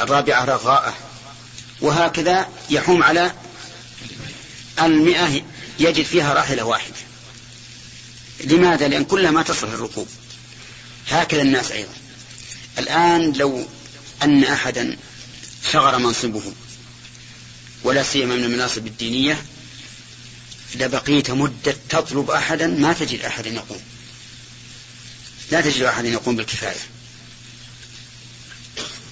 الرابعة 0.02 0.46
رغاءة 0.46 0.98
وهكذا 1.82 2.50
يحوم 2.70 3.04
على 3.04 3.34
المئة 4.82 5.42
يجد 5.80 6.06
فيها 6.06 6.34
راحلة 6.34 6.64
واحدة 6.64 6.96
لماذا؟ 8.44 8.88
لأن 8.88 9.06
كلها 9.06 9.32
ما 9.32 9.44
تصلح 9.44 9.72
الركوب. 9.72 10.08
هكذا 11.10 11.42
الناس 11.42 11.72
أيضا. 11.72 11.94
الآن 12.78 13.32
لو 13.32 13.66
أن 14.24 14.44
أحدا 14.44 14.98
شغر 15.72 15.98
منصبه 15.98 16.42
ولا 17.84 18.04
سيما 18.04 18.36
من 18.36 18.44
المناصب 18.44 18.88
الدينية 18.88 19.46
لبقيت 20.76 21.32
مدة 21.32 21.76
تطلب 21.90 22.32
أحدا 22.32 22.68
ما 22.68 22.94
تجد 22.94 23.26
أحدا 23.26 23.50
يقوم. 23.50 23.82
لا 25.52 25.62
تجد 25.62 25.82
أحدا 25.82 26.08
يقوم 26.08 26.36
بالكفاية. 26.36 26.80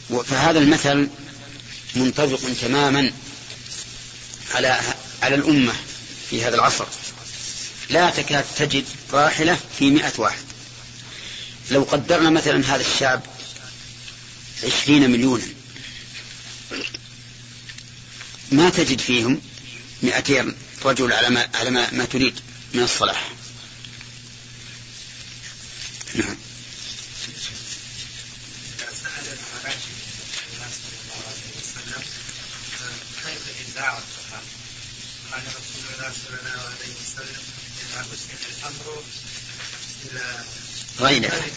فهذا 0.10 0.60
المثل 0.60 1.10
منطبق 1.96 2.40
تماما 2.62 3.12
على 4.56 4.80
على 5.24 5.36
الأمة 5.36 5.74
في 6.30 6.44
هذا 6.44 6.56
العصر. 6.56 6.86
لا 7.90 8.10
تكاد 8.10 8.46
تجد 8.58 8.86
راحلة 9.14 9.60
في 9.80 9.90
مئة 9.90 10.14
واحد. 10.18 10.44
لو 11.72 11.84
قدرنا 11.84 12.30
مثلا 12.30 12.76
هذا 12.76 12.82
الشعب 12.82 13.22
عشرين 14.64 15.10
مليونا 15.12 15.48
ما 18.52 18.70
تجد 18.70 19.00
فيهم 19.00 19.42
مئتين 20.04 20.56
رجل 20.86 21.14
على 21.14 21.30
ما, 21.30 21.50
على 21.54 21.70
ما, 21.70 21.94
ما 21.94 22.06
تريد 22.06 22.40
من 22.74 22.84
الصلاح. 22.84 23.32
نعم 26.16 26.38
قال 35.32 35.46
رسول 35.48 35.86
الله 35.94 36.12
صلى 36.24 36.38
الله 36.40 36.62
عليه 36.62 36.94
وسلم 37.02 37.42
إذا 37.82 38.02
أسند 38.02 38.42
الأمر 38.58 38.77
إلى 40.06 40.46
غيره 41.00 41.52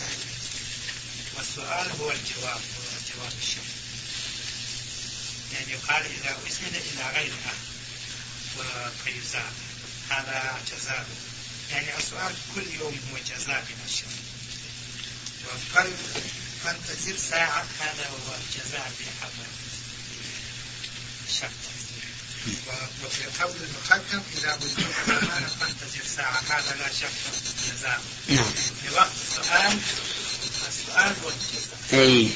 والسؤال 1.36 1.90
هو 2.00 2.10
الجواب 2.10 2.60
هو 2.60 2.84
جواب 3.14 3.32
الشرط 3.42 3.64
يعني 5.52 5.72
يقال 5.72 6.04
إذا 6.04 6.38
أسند 6.48 6.74
إلى 6.74 7.10
غير 7.14 7.32
أهل 7.32 7.70
فيزال 9.04 9.52
هذا 10.10 10.58
جزاء. 10.72 11.06
يعني 11.70 11.98
السؤال 11.98 12.34
كل 12.54 12.74
يوم 12.80 12.98
هو 13.12 13.18
جزاء 13.18 13.64
من 13.68 13.84
الشرط 13.86 14.20
وقل 15.46 15.92
فانتظر 16.64 17.16
ساعة 17.16 17.66
هذا 17.80 18.08
هو 18.08 18.34
الجزاء 18.34 18.92
في 18.98 19.04
حق 19.20 19.30
الشرط 21.28 21.79
وفي 23.04 23.42
قول 23.42 23.52
المقدم 23.56 24.22
إذا 24.38 24.56
بلغت 24.56 24.78
الأمانة 25.08 25.46
فانتظر 25.60 26.04
ساعة 26.16 26.42
هذا 26.48 26.76
لا 26.78 26.88
شك 26.92 27.10
جزاء 27.72 28.00
نعم. 28.28 28.44
في 28.82 28.94
وقت 28.94 29.10
السؤال 29.30 29.78
السؤال 30.68 31.14
والجزاء 31.24 31.70
أي. 31.92 32.28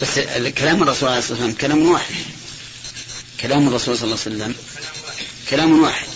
بس 0.00 0.18
كلام 0.58 0.82
الرسول 0.82 1.08
عليه 1.08 1.18
الصلاة 1.18 1.40
والسلام 1.40 1.52
كلام 1.52 1.90
واحد. 1.90 2.14
كلام 3.40 3.68
الرسول 3.68 3.98
صلى 3.98 4.04
الله 4.04 4.18
عليه 4.26 4.36
وسلم 4.36 4.54
كلام 5.50 5.82
واحد. 5.82 6.06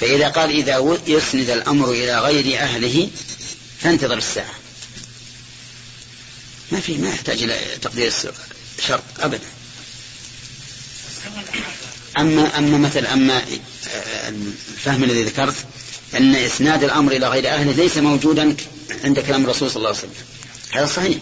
فإذا 0.00 0.28
قال 0.28 0.50
إذا 0.50 0.98
يسند 1.06 1.50
الأمر 1.50 1.90
إلى 1.90 2.20
غير 2.20 2.58
أهله 2.58 3.10
فانتظر 3.80 4.18
الساعة. 4.18 4.54
ما 6.72 6.80
في 6.80 6.98
ما 6.98 7.08
يحتاج 7.08 7.42
إلى 7.42 7.60
تقدير 7.82 8.12
الشرط 8.78 9.02
أبدا. 9.20 9.48
أما 12.18 12.58
أما 12.58 12.78
مثلا 12.78 13.12
أما 13.12 13.38
آه، 13.38 14.28
الفهم 14.28 15.04
الذي 15.04 15.22
ذكرت 15.22 15.54
أن 16.14 16.34
إسناد 16.34 16.84
الأمر 16.84 17.12
إلى 17.12 17.28
غير 17.28 17.48
أهله 17.48 17.72
ليس 17.72 17.96
موجودا 17.96 18.56
عند 19.04 19.20
كلام 19.20 19.44
الرسول 19.44 19.70
صلى 19.70 19.76
الله 19.76 19.88
عليه 19.88 19.98
وسلم. 19.98 20.14
هذا 20.72 20.86
صحيح. 20.86 21.18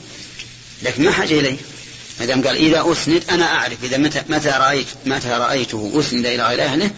لكن 0.83 1.05
ما 1.05 1.13
حاجة 1.13 1.41
إليه؟ 1.41 1.57
ما 2.21 2.27
دام 2.27 2.47
قال 2.47 2.57
إذا 2.57 2.93
أسند 2.93 3.23
أنا 3.31 3.45
أعرف 3.45 3.85
إذا 3.85 3.97
متى 3.97 4.23
متى 4.29 4.49
رأيت 4.49 4.87
متى 5.07 5.29
رأيته 5.29 5.93
أسند 5.95 6.27
إلى 6.27 6.49
غير 6.49 6.65
أهله 6.65 6.91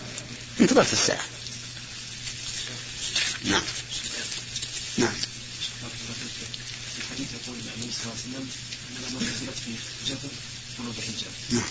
انتظرت 0.60 0.92
الساعة. 0.92 1.24
نعم. 3.44 3.62
نعم. 4.98 5.12
الحديث 6.98 7.28
يقول 7.42 7.56
النبي 7.58 7.92
صلى 7.92 8.02
الله 8.02 8.14
عليه 8.14 8.28
وسلم 8.28 8.48
انما 8.90 9.20
نزلت 9.20 9.56
في 9.64 9.72
جبل 10.08 10.28
نعم. 11.50 11.64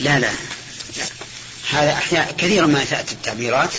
لا 0.00 0.18
لا. 0.18 0.32
هذا 1.70 1.92
أحيانا 1.92 2.32
كثيرا 2.32 2.66
ما 2.66 2.84
تأتي 2.84 3.14
التعبيرات 3.14 3.72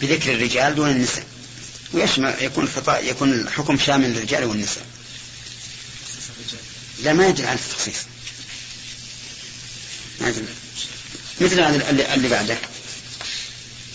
بذكر 0.00 0.32
الرجال 0.32 0.74
دون 0.74 0.90
النساء. 0.90 1.26
ويشمل 1.92 2.34
يكون 2.40 2.64
الخطأ 2.64 2.98
يكون 2.98 3.32
الحكم 3.32 3.78
شامل 3.78 4.14
للرجال 4.14 4.44
والنساء. 4.44 4.86
لا 7.02 7.12
ما 7.12 7.26
يدل 7.26 7.46
على 7.46 7.58
التخصيص. 7.58 7.96
ما 10.20 10.34
مثل 11.40 11.60
هذا 11.60 12.14
اللي 12.14 12.28
بعده. 12.28 12.56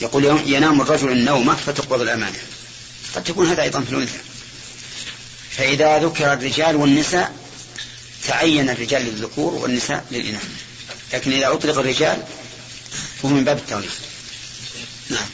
يقول 0.02 0.26
ينام 0.46 0.82
الرجل 0.82 1.12
النومة 1.12 1.56
فتقبض 1.56 2.02
الأمانة. 2.02 2.40
قد 3.16 3.24
تكون 3.24 3.48
هذا 3.48 3.64
أيضا 3.64 3.82
في 3.82 3.92
الأنثى. 3.92 4.20
فإذا 5.58 6.00
ذكر 6.00 6.34
الرجال 6.34 6.76
والنساء 6.76 7.47
تعين 8.28 8.70
الرجال 8.70 9.02
للذكور 9.02 9.54
والنساء 9.54 10.06
للإناث 10.12 10.48
لكن 11.14 11.32
إذا 11.32 11.54
أطلق 11.54 11.78
الرجال 11.78 12.24
فهو 13.22 13.30
من 13.30 13.44
باب 13.44 13.58
التوليد 13.58 13.90
نعم 15.10 15.28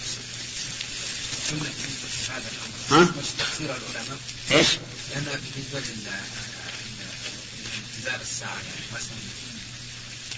ها؟ 2.91 3.05
تقصير 3.39 3.65
العلماء 3.65 4.17
إيش؟ 4.51 4.67
لأن 5.11 5.25
بالنسبة 5.25 5.79
لانتظار 8.03 8.21
الساعة 8.21 8.55
يعني 8.55 8.85
مثلا 8.93 9.17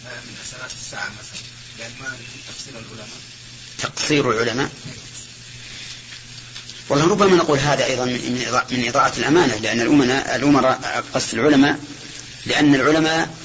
من 0.05 0.35
أسرات 0.47 0.71
الساعة 0.81 1.09
مثلا 1.09 1.41
لأن 1.79 1.91
ما 1.99 2.17
تقصير 2.47 2.73
العلماء 2.79 3.19
تقصير 3.79 4.31
العلماء 4.31 4.69
والله 6.89 7.07
ربما 7.07 7.35
نقول 7.35 7.59
هذا 7.59 7.85
أيضا 7.85 8.05
من 8.71 8.85
إضاعة 8.87 9.13
الأمانة 9.17 9.55
لأن 9.55 9.81
الأمراء 10.35 11.03
قصد 11.13 11.33
العلماء 11.33 11.79
لأن 12.45 12.75
العلماء 12.75 13.37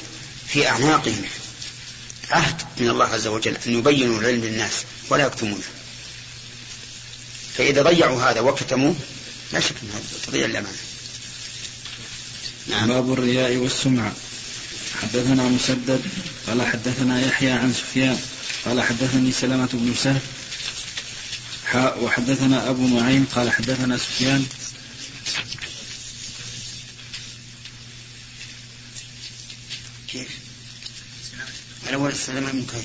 في 0.48 0.68
أعناقهم 0.68 1.24
عهد 2.30 2.62
من 2.80 2.90
الله 2.90 3.04
عز 3.04 3.26
وجل 3.26 3.56
أن 3.66 3.78
يبينوا 3.78 4.20
العلم 4.20 4.44
للناس 4.44 4.72
ولا 5.08 5.26
يكتمونه. 5.26 5.62
فإذا 7.56 7.82
ضيعوا 7.82 8.22
هذا 8.22 8.40
وكتموه 8.40 8.96
لا 9.52 9.60
شك 9.60 9.74
أن 9.82 10.02
تضيع 10.26 10.44
الأمانة. 10.44 10.78
نعم. 12.66 12.88
باب 12.88 13.12
الرياء 13.12 13.56
والسمعة 13.56 14.12
حدثنا 15.02 15.42
مسدد 15.42 16.02
قال 16.46 16.62
حدثنا 16.62 17.26
يحيى 17.26 17.50
عن 17.50 17.72
سفيان 17.72 18.18
قال 18.64 18.82
حدثني 18.82 19.32
سلامة 19.32 19.68
بن 19.72 19.94
سهل 19.94 20.20
وحدثنا 21.74 22.70
أبو 22.70 22.86
نعيم 22.86 23.26
قال 23.34 23.50
حدثنا 23.50 23.96
سفيان 23.96 24.46
كيف؟ 30.08 30.28
الأول 31.90 32.16
سلامة 32.16 32.52
بن 32.52 32.62
كهيل 32.62 32.84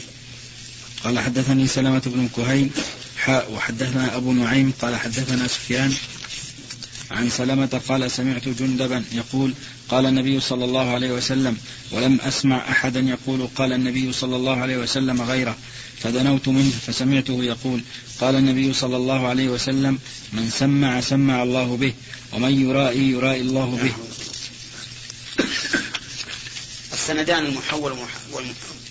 قال 1.03 1.19
حدثني 1.19 1.67
سلامة 1.67 2.01
بن 2.05 2.29
كهيل 2.35 2.69
حاء 3.17 3.51
وحدثنا 3.51 4.15
أبو 4.15 4.33
نعيم 4.33 4.73
قال 4.81 4.95
حدثنا 4.95 5.47
سفيان. 5.47 5.93
عن 7.11 7.29
سلمة 7.29 7.81
قال 7.89 8.11
سمعت 8.11 8.47
جندبا 8.47 9.03
يقول 9.11 9.53
قال 9.89 10.05
النبي 10.05 10.39
صلى 10.39 10.65
الله 10.65 10.89
عليه 10.93 11.11
وسلم 11.11 11.57
ولم 11.91 12.21
أسمع 12.21 12.57
أحدا 12.71 12.99
يقول 12.99 13.47
قال 13.55 13.73
النبي 13.73 14.13
صلى 14.13 14.35
الله 14.35 14.61
عليه 14.61 14.77
وسلم 14.77 15.21
غيره. 15.21 15.57
فدنوت 16.03 16.47
منه 16.47 16.71
فسمعته 16.87 17.43
يقول 17.43 17.81
قال 18.21 18.35
النبي 18.35 18.73
صلى 18.73 18.97
الله 18.97 19.27
عليه 19.27 19.49
وسلم 19.49 19.99
من 20.33 20.49
سمع 20.49 21.01
سمع 21.01 21.43
الله 21.43 21.77
به 21.77 21.93
ومن 22.33 22.69
يرائي 22.69 23.11
يرائي 23.11 23.41
الله 23.41 23.79
به. 23.83 23.93
السندان 26.93 27.45
المحول 27.45 27.91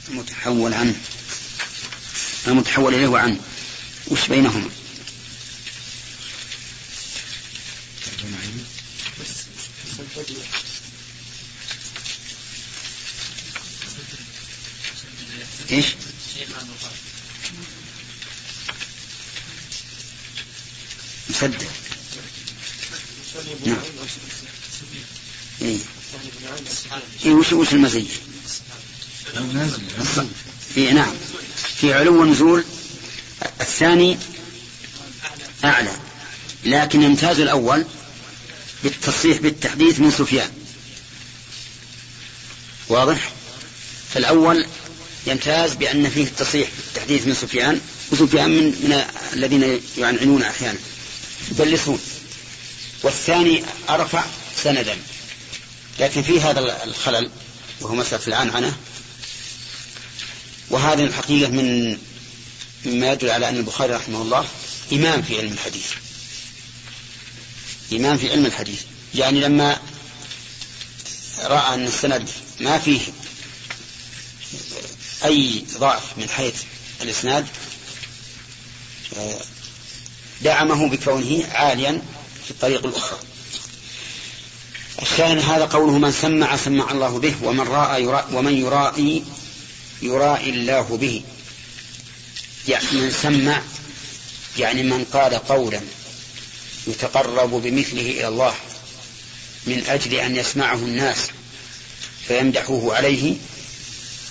والمتحول 0.08 0.74
عنه. 0.74 0.94
المتحول 2.46 2.94
إليه 2.94 3.06
وعنه 3.06 3.40
وش 4.06 4.28
بينهما؟ 4.28 4.70
إيش؟ 15.70 15.86
مسدد. 21.30 21.68
نعم. 23.66 23.76
اي 25.62 25.78
إيه 27.24 27.32
وش 27.32 27.52
وش 27.52 27.72
المزيج؟ 27.72 28.06
في 30.74 30.92
نعم 30.92 31.14
في 31.76 31.94
علو 31.94 32.22
ونزول 32.22 32.64
الثاني 33.74 34.18
أعلى 35.64 35.90
لكن 36.64 37.02
يمتاز 37.02 37.40
الأول 37.40 37.84
بالتصريح 38.84 39.38
بالتحديث 39.38 40.00
من 40.00 40.10
سفيان. 40.10 40.50
واضح؟ 42.88 43.30
فالأول 44.14 44.66
يمتاز 45.26 45.74
بأن 45.74 46.10
فيه 46.10 46.24
التصريح 46.24 46.68
بالتحديث 46.76 47.26
من 47.26 47.34
سفيان 47.34 47.80
وسفيان 48.12 48.50
من, 48.50 48.64
من 48.64 49.04
الذين 49.32 49.80
يعنعنون 49.98 50.42
أحيانا. 50.42 50.78
يدلسون 51.50 51.98
والثاني 53.02 53.62
أرفع 53.90 54.24
سندا 54.56 54.96
لكن 56.00 56.22
في 56.22 56.40
هذا 56.40 56.84
الخلل 56.84 57.30
وهو 57.80 57.94
مسألة 57.94 58.22
العنعنة 58.26 58.76
وهذه 60.70 61.04
الحقيقة 61.04 61.50
من 61.50 61.98
مما 62.84 63.12
يدل 63.12 63.30
على 63.30 63.48
أن 63.48 63.56
البخاري 63.56 63.92
رحمه 63.92 64.22
الله 64.22 64.48
إمام 64.92 65.22
في 65.22 65.38
علم 65.38 65.52
الحديث. 65.52 65.92
إمام 67.92 68.18
في 68.18 68.30
علم 68.30 68.46
الحديث. 68.46 68.82
يعني 69.14 69.40
لما 69.40 69.80
رأى 71.42 71.74
أن 71.74 71.86
السند 71.86 72.28
ما 72.60 72.78
فيه 72.78 73.00
أي 75.24 75.64
ضعف 75.78 76.18
من 76.18 76.28
حيث 76.28 76.62
الإسناد 77.02 77.46
دعمه 80.42 80.88
بكونه 80.88 81.48
عاليا 81.52 82.02
في 82.44 82.50
الطريق 82.50 82.86
الأخرى. 82.86 83.18
الشاهد 85.02 85.38
هذا 85.38 85.64
قوله 85.64 85.98
من 85.98 86.12
سمع 86.12 86.56
سمع 86.56 86.90
الله 86.90 87.18
به 87.18 87.34
ومن 87.42 87.60
رأى 87.60 88.02
يرا 88.02 88.28
ومن 88.32 88.54
يرائي 88.60 89.24
يرائي 90.02 90.50
الله 90.50 90.96
به. 90.96 91.22
يعني 92.68 92.86
من 92.92 93.10
سمع 93.22 93.62
يعني 94.58 94.82
من 94.82 95.04
قال 95.04 95.34
قولا 95.34 95.80
يتقرب 96.86 97.50
بمثله 97.50 98.10
إلى 98.10 98.28
الله 98.28 98.54
من 99.66 99.84
أجل 99.86 100.14
أن 100.14 100.36
يسمعه 100.36 100.74
الناس 100.74 101.18
فيمدحوه 102.28 102.96
عليه 102.96 103.36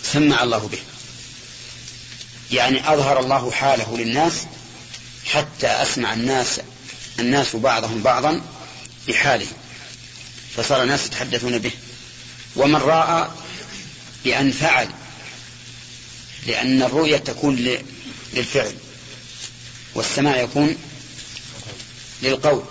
سمع 0.03 0.43
الله 0.43 0.57
به. 0.57 0.79
يعني 2.51 2.93
أظهر 2.93 3.19
الله 3.19 3.51
حاله 3.51 3.97
للناس 3.97 4.33
حتى 5.25 5.67
أسمع 5.67 6.13
الناس 6.13 6.59
الناس 7.19 7.55
بعضهم 7.55 8.01
بعضا 8.01 8.41
بحاله. 9.07 9.47
فصار 10.55 10.83
الناس 10.83 11.05
يتحدثون 11.05 11.57
به. 11.57 11.71
ومن 12.55 12.75
رأى 12.75 13.29
بأن 14.25 14.51
فعل 14.51 14.89
لأن 16.47 16.83
الرؤية 16.83 17.17
تكون 17.17 17.55
للفعل 18.33 18.73
والسماع 19.95 20.41
يكون 20.41 20.75
للقول 22.23 22.63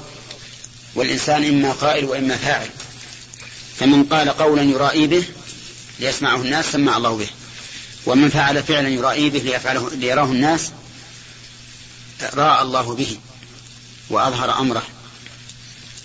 والإنسان 0.94 1.44
إما 1.44 1.72
قائل 1.72 2.05
وإما 2.05 2.37
فاعل 2.37 2.68
فمن 3.79 4.05
قال 4.05 4.29
قولا 4.29 4.62
يرائي 4.62 5.07
به 5.07 5.25
ليسمعه 6.01 6.37
الناس 6.37 6.72
سمع 6.72 6.96
الله 6.96 7.16
به 7.16 7.29
ومن 8.07 8.29
فعل 8.29 8.62
فعلا 8.62 8.88
يرائي 8.88 9.31
به 9.31 9.38
ليفعله 9.38 9.90
ليراه 9.90 10.25
الناس 10.25 10.70
رأى 12.22 12.62
الله 12.62 12.94
به 12.94 13.18
وأظهر 14.11 14.59
أمره 14.59 14.83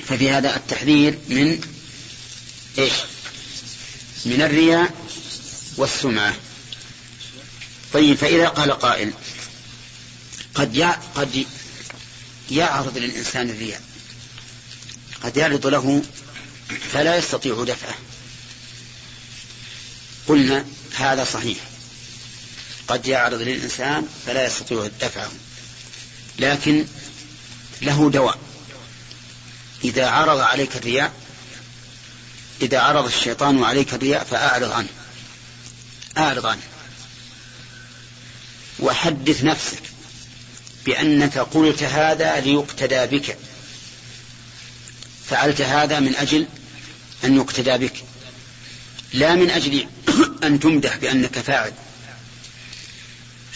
ففي 0.07 0.29
هذا 0.29 0.55
التحذير 0.55 1.19
من 1.29 1.61
إيش؟ 2.77 2.93
من 4.25 4.41
الرياء 4.41 4.91
والسمعة. 5.77 6.35
طيب 7.93 8.17
فإذا 8.17 8.47
قال 8.47 8.71
قائل 8.71 9.13
قد 10.57 10.95
قد 11.15 11.45
يعرض 12.51 12.97
للإنسان 12.97 13.49
الرياء. 13.49 13.81
قد 15.23 15.37
يعرض 15.37 15.67
له 15.67 16.01
فلا 16.91 17.17
يستطيع 17.17 17.63
دفعه. 17.63 17.95
قلنا 20.27 20.65
هذا 20.95 21.23
صحيح. 21.23 21.57
قد 22.87 23.07
يعرض 23.07 23.41
للإنسان 23.41 24.07
فلا 24.25 24.45
يستطيع 24.45 24.89
دفعه. 25.01 25.31
لكن 26.39 26.85
له 27.81 28.09
دواء. 28.09 28.39
إذا 29.83 30.07
عرض 30.07 30.39
عليك 30.39 30.75
الرياء 30.75 31.13
إذا 32.61 32.79
عرض 32.79 33.05
الشيطان 33.05 33.63
عليك 33.63 33.93
الرياء 33.93 34.23
فأعرض 34.23 34.71
عنه. 34.71 34.89
أعرض 36.17 36.45
عنه. 36.45 36.61
وحدث 38.79 39.43
نفسك. 39.43 39.96
بأنك 40.87 41.37
قلت 41.37 41.83
هذا 41.83 42.39
ليقتدى 42.39 43.05
بك. 43.17 43.37
فعلت 45.29 45.61
هذا 45.61 45.99
من 45.99 46.15
أجل 46.15 46.45
أن 47.23 47.35
يقتدى 47.35 47.77
بك. 47.77 48.03
لا 49.13 49.35
من 49.35 49.49
أجل 49.49 49.87
أن 50.43 50.59
تمدح 50.59 50.97
بأنك 50.97 51.39
فاعل. 51.39 51.73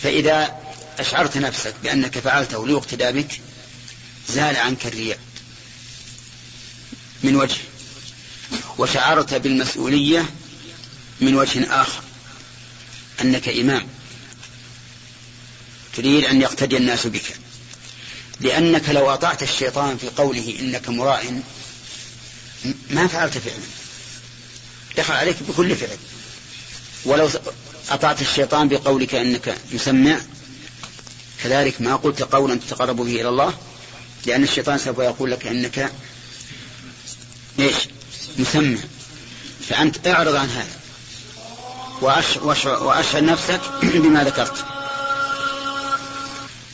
فإذا 0.03 0.61
أشعرت 0.99 1.37
نفسك 1.37 1.73
بأنك 1.83 2.19
فعلته 2.19 2.67
ليقتدى 2.67 3.11
بك 3.11 3.41
زال 4.29 4.55
عنك 4.57 4.85
الرياء 4.85 5.19
من 7.23 7.35
وجه 7.35 7.57
وشعرت 8.77 9.33
بالمسؤولية 9.33 10.25
من 11.21 11.35
وجه 11.35 11.81
آخر 11.81 12.01
أنك 13.21 13.49
إمام. 13.49 13.87
تريد 15.95 16.25
أن 16.25 16.41
يقتدي 16.41 16.77
الناس 16.77 17.07
بك. 17.07 17.35
لأنك 18.39 18.89
لو 18.89 19.13
أطعت 19.13 19.43
الشيطان 19.43 19.97
في 19.97 20.09
قوله 20.09 20.55
إنك 20.59 20.89
مراء 20.89 21.41
ما 22.89 23.07
فعلت 23.07 23.37
فعلا. 23.37 23.63
دخل 24.97 25.13
عليك 25.13 25.35
بكل 25.49 25.75
فعل. 25.75 25.97
ولو 27.05 27.29
أطعت 27.89 28.21
الشيطان 28.21 28.67
بقولك 28.67 29.15
إنك 29.15 29.57
مسمع 29.73 30.21
كذلك 31.43 31.81
ما 31.81 31.95
قلت 31.95 32.21
قولا 32.21 32.55
تتقرب 32.55 32.95
به 32.95 33.21
إلى 33.21 33.29
الله 33.29 33.53
لأن 34.25 34.43
الشيطان 34.43 34.77
سوف 34.77 34.99
يقول 34.99 35.31
لك 35.31 35.47
إنك 35.47 35.91
إيش؟ 37.59 37.75
مسمع. 38.37 38.77
فأنت 39.69 40.07
أعرض 40.07 40.35
عن 40.35 40.49
هذا. 40.49 40.81
وأشعر 42.01 43.25
نفسك 43.25 43.61
بما 44.03 44.23
ذكرت. 44.23 44.65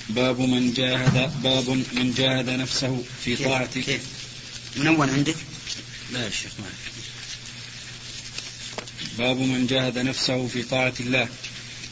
باب 0.10 0.39
من 0.39 0.74
جاهد 0.74 1.41
باب 1.43 1.70
من 1.70 2.13
جاهد 2.17 2.50
نفسه 2.50 3.04
في 3.24 3.36
طاعة 3.36 3.74
كيف؟ 3.74 4.02
منون 4.76 5.10
عندك؟ 5.10 5.36
لا 6.13 6.26
يا 6.26 6.30
شيخ 6.30 6.52
ما 6.60 6.65
باب 9.17 9.38
من 9.38 9.67
جاهد 9.67 9.98
نفسه 9.98 10.48
في 10.48 10.63
طاعة 10.63 10.93
الله. 11.00 11.28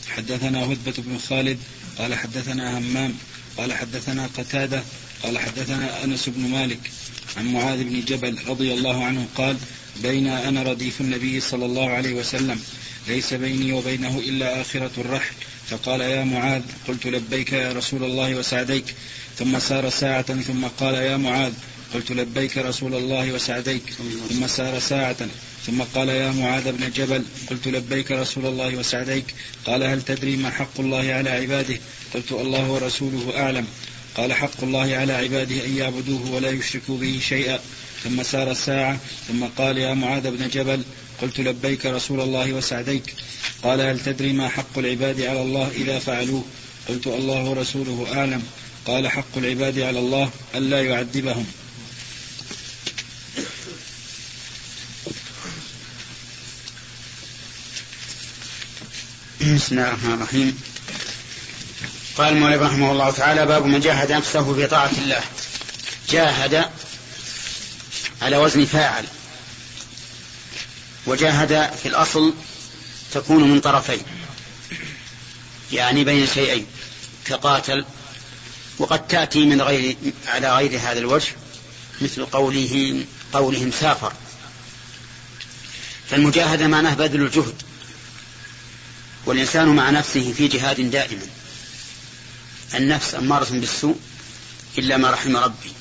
حدثنا 0.08 0.64
هدبة 0.64 0.94
بن 0.98 1.18
خالد 1.18 1.60
قال 1.98 2.16
حدثنا 2.16 2.78
همام 2.78 3.14
قال 3.58 3.74
حدثنا 3.74 4.30
قتادة 4.38 4.84
قال 5.24 5.40
حدثنا 5.40 6.04
أنس 6.04 6.30
بن 6.30 6.42
مالك. 6.42 6.92
عن 7.38 7.54
معاذ 7.54 7.84
بن 7.84 8.06
جبل 8.06 8.38
رضي 8.48 8.74
الله 8.74 9.06
عنه 9.06 9.28
قال 9.36 9.58
بين 10.04 10.28
أنا 10.28 10.64
رديف 10.64 11.02
النبي 11.02 11.40
صلى 11.40 11.66
الله 11.66 11.90
عليه 11.90 12.14
وسلم 12.14 12.62
ليس 13.08 13.34
بيني 13.34 13.72
وبينه 13.72 14.20
إلا 14.20 14.62
آخرة 14.62 14.92
الرحل. 14.98 15.36
فقال 15.70 16.02
يا 16.02 16.24
معاذ 16.24 16.62
قلت 16.88 17.08
لبيك 17.08 17.54
يا 17.54 17.74
رسول 17.74 18.04
الله 18.04 18.36
وسعديك. 18.36 18.96
ثم 19.38 19.60
سار 19.60 19.90
ساعة 19.90 20.42
ثم 20.42 20.66
قال 20.80 20.96
يا 20.96 21.18
معاذ 21.18 21.54
قلت 21.94 22.12
لبيك 22.12 22.58
رسول 22.58 22.96
الله 22.96 23.32
وسعديك. 23.32 23.84
ثم 24.30 24.48
سار 24.48 24.80
ساعة 24.80 25.28
ثم 25.66 25.82
قال 25.96 26.10
يا 26.10 26.32
معاذ 26.32 26.72
بن 26.72 26.92
جبل 26.92 27.24
قلت 27.50 27.68
لبيك 27.68 28.12
رسول 28.12 28.46
الله 28.46 28.76
وسعديك. 28.76 29.26
قال 29.66 29.84
هل 29.84 30.02
تدري 30.02 30.36
ما 30.36 30.50
حق 30.50 30.80
الله 30.80 31.14
على 31.14 31.30
عباده؟ 31.30 31.80
قلت 32.14 32.32
الله 32.32 32.72
ورسوله 32.72 33.34
أعلم. 33.38 33.66
قال 34.18 34.34
حق 34.34 34.64
الله 34.64 34.96
على 34.96 35.14
عباده 35.14 35.66
أن 35.66 35.78
يعبدوه 35.78 36.32
ولا 36.32 36.50
يشركوا 36.50 36.98
به 36.98 37.20
شيئا. 37.22 37.60
ثم 38.04 38.24
سار 38.24 38.52
الساعة 38.52 39.00
ثم 39.28 39.46
قال 39.58 39.78
يا 39.78 39.94
معاذ 39.94 40.32
بن 40.32 40.50
جبل 40.50 40.82
قلت 41.22 41.40
لبيك 41.40 41.86
رسول 41.86 42.22
الله 42.22 42.54
وسعديك. 42.54 43.16
قال 43.64 43.82
هل 43.82 44.00
تدري 44.00 44.34
ما 44.34 44.50
حق 44.50 44.78
العباد 44.78 45.22
على 45.22 45.42
الله 45.42 45.72
إذا 45.76 46.00
فعلوه؟ 46.00 46.44
قلت 46.90 47.08
الله 47.08 47.44
ورسوله 47.44 48.08
أعلم. 48.18 48.44
قال 48.88 49.08
حق 49.08 49.38
العباد 49.38 49.80
على 49.80 50.00
الله 50.00 50.30
ألا 50.56 50.82
يعذبهم. 50.82 51.46
بسم 59.42 59.78
الله 59.80 59.88
الرحمن 59.88 60.14
الرحيم. 60.14 60.62
قال 62.18 62.34
المؤلف 62.34 62.62
رحمه 62.62 62.92
الله 62.92 63.12
تعالى 63.12 63.46
باب 63.46 63.66
من 63.66 63.80
جاهد 63.80 64.12
نفسه 64.12 64.54
في 64.54 64.68
طاعة 64.68 64.92
الله. 64.98 65.24
جاهد 66.10 66.66
على 68.22 68.38
وزن 68.38 68.66
فاعل. 68.66 69.06
وجاهد 71.08 71.76
في 71.84 71.88
الأصل 71.88 72.34
تكون 73.12 73.52
من 73.52 73.60
طرفين 73.60 74.02
يعني 75.74 76.04
بين 76.04 76.28
شيئين 76.28 76.66
كقاتل 77.26 77.86
وقد 78.78 79.08
تأتي 79.08 79.46
من 79.46 79.62
غير 79.62 79.98
على 80.28 80.56
غير 80.56 80.80
هذا 80.80 81.00
الوجه 81.00 81.32
مثل 82.02 82.26
قوله 82.26 83.06
قولهم 83.34 83.72
سافر. 83.72 84.14
فالمجاهدة 86.10 86.68
معناه 86.68 86.94
بذل 86.94 87.22
الجهد 87.22 87.62
والإنسان 89.26 89.68
مع 89.68 89.90
نفسه 89.90 90.34
في 90.38 90.48
جهاد 90.48 90.92
دائما 90.92 91.28
النفس 92.76 93.16
أمارة 93.16 93.48
بالسوء 93.50 94.00
إلا 94.78 94.98
ما 94.98 95.12
رحم 95.12 95.38
ربي 95.38 95.72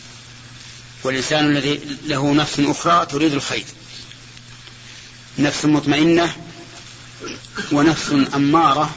والإنسان 1.02 1.56
الذي 1.56 1.80
له 2.06 2.34
نفس 2.34 2.60
أخرى 2.60 3.06
تريد 3.06 3.32
الخير. 3.32 3.64
نفس 5.38 5.64
مطمئنة 5.64 6.36
ونفس 7.72 8.10
أمارة 8.34 8.94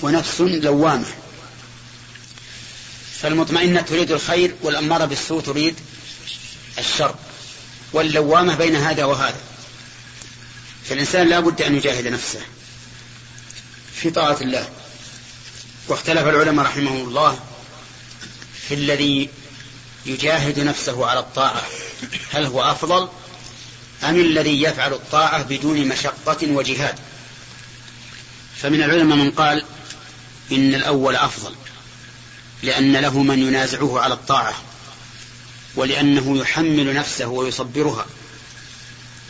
ونفس 0.00 0.40
لوامة 0.40 1.06
فالمطمئنة 3.20 3.80
تريد 3.80 4.12
الخير 4.12 4.54
والأمارة 4.62 5.04
بالسوء 5.04 5.42
تريد 5.42 5.74
الشر. 6.78 7.14
واللوامة 7.92 8.54
بين 8.54 8.76
هذا 8.76 9.04
وهذا. 9.04 9.40
فالإنسان 10.84 11.28
لا 11.28 11.40
بد 11.40 11.62
أن 11.62 11.76
يجاهد 11.76 12.06
نفسه 12.06 12.40
في 13.94 14.10
طاعة 14.10 14.38
الله. 14.40 14.68
واختلف 15.88 16.22
العلماء 16.28 16.66
رحمهم 16.66 17.08
الله 17.08 17.40
في 18.68 18.74
الذي 18.74 19.28
يجاهد 20.06 20.60
نفسه 20.60 21.06
على 21.06 21.20
الطاعة. 21.20 21.62
هل 22.32 22.44
هو 22.46 22.62
أفضل 22.62 23.08
أم 24.04 24.20
الذي 24.20 24.62
يفعل 24.62 24.92
الطاعة 24.92 25.42
بدون 25.42 25.88
مشقة 25.88 26.38
وجهاد؟ 26.42 26.94
فمن 28.56 28.82
العلماء 28.82 29.16
من 29.16 29.30
قال 29.30 29.64
إن 30.52 30.74
الأول 30.74 31.16
أفضل 31.16 31.54
لأن 32.62 32.96
له 32.96 33.22
من 33.22 33.38
ينازعه 33.38 34.00
على 34.00 34.14
الطاعة 34.14 34.54
ولأنه 35.74 36.38
يحمل 36.38 36.94
نفسه 36.94 37.26
ويصبرها. 37.26 38.06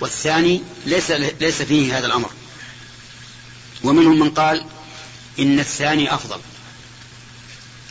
والثاني 0.01 0.63
ليس 0.87 1.11
ليس 1.11 1.63
فيه 1.63 1.99
هذا 1.99 2.07
الأمر. 2.07 2.31
ومنهم 3.83 4.19
من 4.19 4.31
قال 4.31 4.65
إن 5.39 5.61
الثاني 5.61 6.15
أفضل 6.15 6.41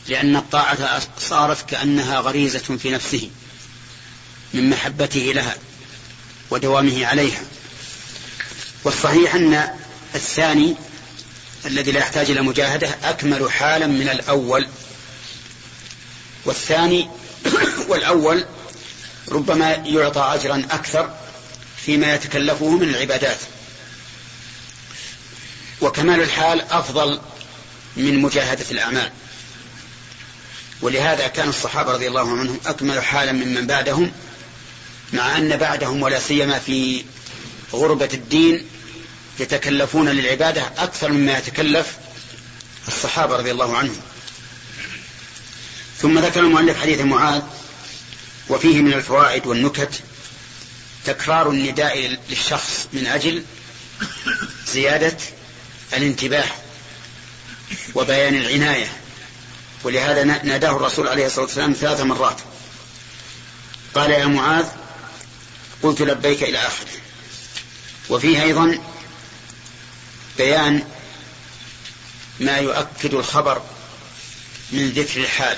لأن 0.08 0.36
الطاعة 0.36 1.02
صارت 1.20 1.70
كأنها 1.70 2.20
غريزة 2.20 2.78
في 2.78 2.92
نفسه 2.92 3.30
من 4.54 4.70
محبته 4.70 5.32
لها. 5.36 5.56
ودوامه 6.52 7.06
عليها. 7.06 7.42
والصحيح 8.84 9.36
أن 9.36 9.70
الثاني 10.16 10.76
الذي 11.66 11.92
لا 11.92 12.00
يحتاج 12.00 12.32
إلى 12.32 12.42
مجاهدة 12.42 12.90
أكمل 13.04 13.52
حالا 13.52 13.88
من 13.88 14.10
الأول. 14.10 14.68
والثاني 16.46 17.10
والأول 17.90 18.46
ربما 19.32 19.72
يعطى 19.72 20.22
أجرا 20.34 20.68
أكثر 20.72 21.16
فيما 21.86 22.14
يتكلفه 22.14 22.70
من 22.70 22.90
العبادات. 22.90 23.38
وكمال 25.82 26.22
الحال 26.22 26.62
أفضل 26.62 27.20
من 27.98 28.20
مجاهدة 28.20 28.66
الأعمال. 28.72 29.12
ولهذا 30.82 31.28
كان 31.28 31.50
الصحابة 31.50 31.92
رضي 31.92 32.08
الله 32.08 32.40
عنهم 32.40 32.60
أكمل 32.66 33.04
حالا 33.04 33.32
ممن 33.32 33.68
بعدهم 33.68 34.12
مع 35.14 35.38
أن 35.38 35.58
بعدهم 35.58 36.02
ولا 36.02 36.20
سيما 36.20 36.60
في 36.60 37.06
غربة 37.74 38.10
الدين 38.14 38.66
يتكلفون 39.40 40.10
للعبادة 40.10 40.72
أكثر 40.78 41.12
مما 41.12 41.38
يتكلف 41.38 41.98
الصحابة 42.88 43.36
رضي 43.36 43.52
الله 43.52 43.78
عنهم. 43.78 44.02
ثم 46.02 46.20
ذكر 46.20 46.40
المؤلف 46.40 46.82
حديث 46.82 47.02
معاذ 47.02 47.42
وفيه 48.50 48.82
من 48.82 48.94
الفوائد 48.94 49.48
والنكت 49.48 50.02
تكرار 51.06 51.50
النداء 51.50 52.18
للشخص 52.30 52.88
من 52.94 53.08
أجل 53.08 53.44
زيادة 54.68 55.18
الانتباه 55.94 56.48
وبيان 57.96 58.36
العناية. 58.36 58.92
ولهذا 59.84 60.24
ناداه 60.24 60.76
الرسول 60.76 61.08
عليه 61.08 61.26
الصلاة 61.26 61.46
والسلام 61.46 61.74
ثلاث 61.74 62.02
مرات. 62.02 62.38
قال 63.94 64.12
يا 64.12 64.26
معاذ 64.26 64.66
قلت 65.84 66.02
لبيك 66.02 66.44
إلى 66.44 66.58
آخره. 66.58 66.88
وفيه 68.10 68.44
أيضا 68.44 68.80
بيان 70.38 70.84
ما 72.40 72.58
يؤكد 72.58 73.14
الخبر 73.14 73.62
من 74.72 74.90
ذكر 74.90 75.22
الحال. 75.22 75.58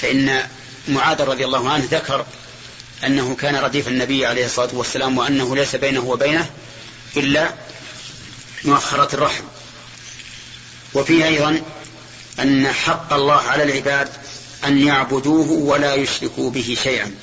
فإن 0.00 0.48
معاذ 0.88 1.22
رضي 1.22 1.44
الله 1.44 1.70
عنه 1.70 1.88
ذكر 1.90 2.26
أنه 3.06 3.36
كان 3.36 3.56
رديف 3.56 3.88
النبي 3.88 4.26
عليه 4.26 4.46
الصلاة 4.46 4.74
والسلام 4.74 5.18
وأنه 5.18 5.56
ليس 5.56 5.76
بينه 5.76 6.00
وبينه 6.00 6.50
إلا 7.16 7.54
مؤخرة 8.64 9.14
الرحم. 9.14 9.44
وفيه 10.94 11.26
أيضا 11.26 11.62
أن 12.38 12.72
حق 12.72 13.12
الله 13.12 13.40
على 13.40 13.62
العباد 13.62 14.08
أن 14.64 14.86
يعبدوه 14.86 15.50
ولا 15.50 15.94
يشركوا 15.94 16.50
به 16.50 16.76
شيئا. 16.82 17.14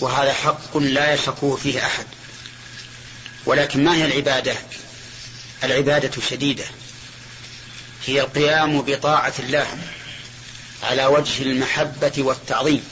وهذا 0.00 0.32
حق 0.32 0.76
لا 0.76 1.14
يشركه 1.14 1.56
فيه 1.56 1.86
أحد. 1.86 2.06
ولكن 3.46 3.84
ما 3.84 3.94
هي 3.94 4.04
العبادة؟ 4.04 4.54
العبادة 5.64 6.22
شديدة. 6.30 6.64
هي 8.06 8.20
القيام 8.20 8.82
بطاعة 8.82 9.34
الله 9.38 9.66
على 10.82 11.06
وجه 11.06 11.42
المحبة 11.42 12.12
والتعظيم. 12.18 12.84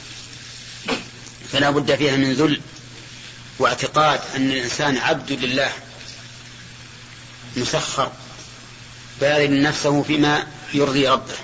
فلا 1.52 1.70
بد 1.70 1.94
فيها 1.94 2.16
من 2.16 2.32
ذل 2.34 2.60
واعتقاد 3.58 4.20
أن 4.36 4.50
الإنسان 4.50 4.98
عبد 4.98 5.32
لله. 5.32 5.72
مسخر. 7.56 8.12
باذل 9.20 9.62
نفسه 9.62 10.02
فيما 10.02 10.46
يرضي 10.74 11.08
ربه. 11.08 11.34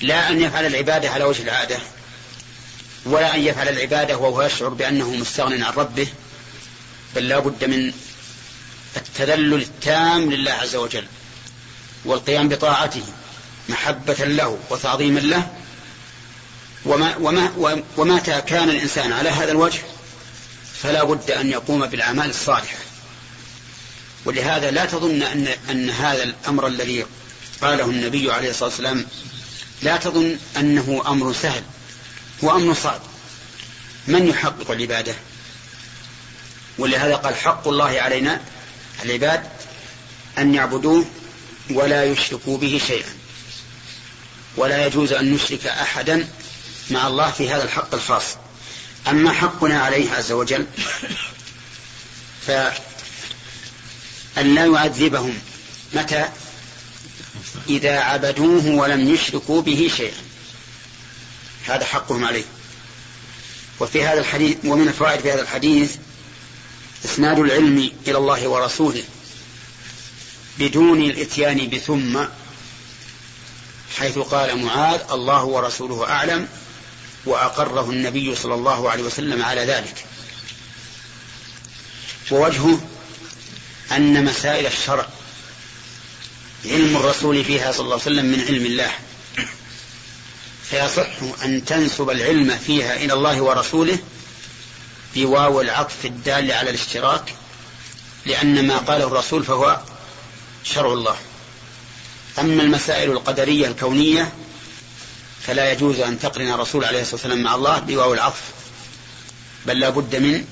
لا 0.00 0.30
أن 0.30 0.42
يفعل 0.42 0.66
العبادة 0.66 1.10
على 1.10 1.24
وجه 1.24 1.42
العادة. 1.42 1.78
ولا 3.06 3.34
أن 3.34 3.40
يفعل 3.40 3.68
العبادة 3.68 4.18
وهو 4.18 4.42
يشعر 4.42 4.68
بأنه 4.68 5.10
مستغن 5.10 5.62
عن 5.62 5.72
ربه 5.72 6.08
بل 7.16 7.28
لا 7.28 7.38
بد 7.38 7.64
من 7.64 7.92
التذلل 8.96 9.54
التام 9.54 10.32
لله 10.32 10.52
عز 10.52 10.76
وجل 10.76 11.04
والقيام 12.04 12.48
بطاعته 12.48 13.02
محبة 13.68 14.14
له 14.14 14.58
وتعظيما 14.70 15.20
له. 15.20 15.48
وما 16.84 17.16
وما 17.16 17.82
ومتى 17.96 18.40
كان 18.40 18.70
الإنسان 18.70 19.12
على 19.12 19.28
هذا 19.28 19.52
الوجه 19.52 19.80
فلا 20.82 21.04
بد 21.04 21.30
أن 21.30 21.50
يقوم 21.50 21.86
بالأعمال 21.86 22.30
الصالحة. 22.30 22.78
ولهذا 24.24 24.70
لا 24.70 24.84
تظن 24.84 25.22
أن, 25.22 25.48
أن 25.70 25.90
هذا 25.90 26.22
الأمر 26.22 26.66
الذي 26.66 27.06
قاله 27.62 27.84
النبي 27.84 28.32
عليه 28.32 28.50
الصلاة 28.50 28.68
والسلام 28.68 29.06
لا 29.82 29.96
تظن 29.96 30.38
أنه 30.56 31.02
أمر 31.06 31.32
سهل. 31.32 31.62
هو 32.44 32.56
أمر 32.56 32.74
صعب 32.74 33.00
من 34.06 34.28
يحقق 34.28 34.70
العبادة؟ 34.70 35.14
ولهذا 36.78 37.16
قال 37.16 37.36
حق 37.36 37.68
الله 37.68 38.00
علينا 38.00 38.40
العباد 39.04 39.42
أن 40.38 40.54
يعبدوه 40.54 41.04
ولا 41.70 42.04
يشركوا 42.04 42.58
به 42.58 42.80
شيئا. 42.86 43.14
ولا 44.56 44.86
يجوز 44.86 45.12
أن 45.12 45.34
نشرك 45.34 45.66
أحدا 45.66 46.28
مع 46.90 47.06
الله 47.06 47.30
في 47.30 47.50
هذا 47.50 47.64
الحق 47.64 47.94
الخاص. 47.94 48.24
أما 49.08 49.32
حقنا 49.32 49.80
عليه 49.82 50.10
عز 50.10 50.32
وجل 50.32 50.66
فأن 52.46 52.74
لا 54.54 54.66
يعذبهم. 54.66 55.38
متى؟ 55.92 56.28
إذا 57.68 57.98
عبدوه 58.00 58.66
ولم 58.66 59.14
يشركوا 59.14 59.62
به 59.62 59.90
شيئا. 59.96 60.29
هذا 61.66 61.84
حقهم 61.84 62.24
عليه. 62.24 62.44
وفي 63.80 64.04
هذا 64.04 64.20
الحديث 64.20 64.56
ومن 64.64 64.88
الفوائد 64.88 65.20
في 65.20 65.32
هذا 65.32 65.42
الحديث 65.42 65.96
إسناد 67.04 67.38
العلم 67.38 67.92
إلى 68.06 68.18
الله 68.18 68.48
ورسوله 68.48 69.02
بدون 70.58 71.02
الإتيان 71.02 71.70
بثم 71.70 72.24
حيث 73.98 74.18
قال 74.18 74.64
معاذ 74.64 75.00
الله 75.10 75.44
ورسوله 75.44 76.08
أعلم 76.08 76.48
وأقره 77.26 77.90
النبي 77.90 78.34
صلى 78.34 78.54
الله 78.54 78.90
عليه 78.90 79.02
وسلم 79.02 79.42
على 79.42 79.64
ذلك 79.64 80.04
ووجهه 82.30 82.80
أن 83.92 84.24
مسائل 84.24 84.66
الشرع 84.66 85.08
علم 86.64 86.96
الرسول 86.96 87.44
فيها 87.44 87.72
صلى 87.72 87.84
الله 87.84 88.00
عليه 88.00 88.02
وسلم 88.04 88.24
من 88.26 88.40
علم 88.40 88.66
الله. 88.66 88.90
فيصح 90.70 91.42
أن 91.44 91.64
تنسب 91.64 92.10
العلم 92.10 92.58
فيها 92.66 92.96
إلى 92.96 93.12
الله 93.12 93.42
ورسوله 93.42 93.98
بواو 95.14 95.60
العطف 95.60 96.04
الدال 96.04 96.52
على 96.52 96.70
الاشتراك 96.70 97.34
لأن 98.26 98.66
ما 98.66 98.78
قاله 98.78 99.06
الرسول 99.06 99.44
فهو 99.44 99.80
شرع 100.64 100.92
الله. 100.92 101.16
أما 102.38 102.62
المسائل 102.62 103.10
القدرية 103.10 103.68
الكونية 103.68 104.32
فلا 105.42 105.72
يجوز 105.72 106.00
أن 106.00 106.18
تقرن 106.18 106.52
الرسول 106.52 106.84
عليه 106.84 107.00
الصلاة 107.00 107.14
والسلام 107.14 107.42
مع 107.42 107.54
الله 107.54 107.78
بواو 107.78 108.14
العطف 108.14 108.42
بل 109.66 109.80
لا 109.80 109.90
بد 109.90 110.16
من 110.16 110.44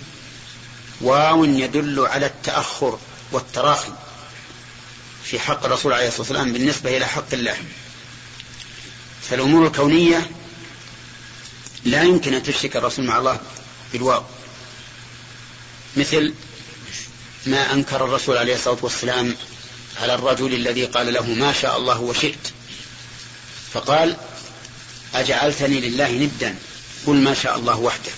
واو 1.01 1.45
يدل 1.45 2.07
على 2.07 2.27
التأخر 2.27 2.99
والتراخي 3.33 3.93
في 5.25 5.41
حق 5.41 5.65
الرسول 5.65 5.93
عليه 5.93 6.09
الصلاة 6.09 6.21
والسلام 6.21 6.53
بالنسبة 6.53 6.97
إلى 6.97 7.07
حق 7.07 7.33
الله. 7.33 7.57
فالأمور 9.31 9.67
الكونية 9.67 10.31
لا 11.85 12.03
يمكن 12.03 12.35
أن 12.35 12.43
تشرك 12.43 12.77
الرسول 12.77 13.05
مع 13.05 13.19
الله 13.19 13.41
بالواو. 13.93 14.23
مثل 15.97 16.35
ما 17.47 17.73
أنكر 17.73 18.05
الرسول 18.05 18.37
عليه 18.37 18.55
الصلاة 18.55 18.79
والسلام 18.83 19.37
على 20.01 20.15
الرجل 20.15 20.55
الذي 20.55 20.85
قال 20.85 21.15
له 21.15 21.27
ما 21.27 21.53
شاء 21.53 21.77
الله 21.79 22.01
وشئت 22.01 22.53
فقال 23.73 24.17
أجعلتني 25.15 25.81
لله 25.81 26.11
ندا 26.11 26.59
قل 27.07 27.15
ما 27.17 27.35
شاء 27.35 27.57
الله 27.57 27.79
وحده. 27.79 28.13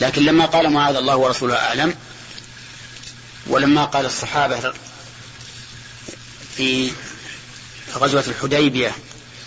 لكن 0.00 0.22
لما 0.22 0.46
قال 0.46 0.70
معاذ 0.70 0.96
الله 0.96 1.16
ورسوله 1.16 1.54
أعلم 1.54 1.94
ولما 3.46 3.84
قال 3.84 4.06
الصحابة 4.06 4.72
في 6.56 6.90
غزوة 7.94 8.24
الحديبية 8.28 8.96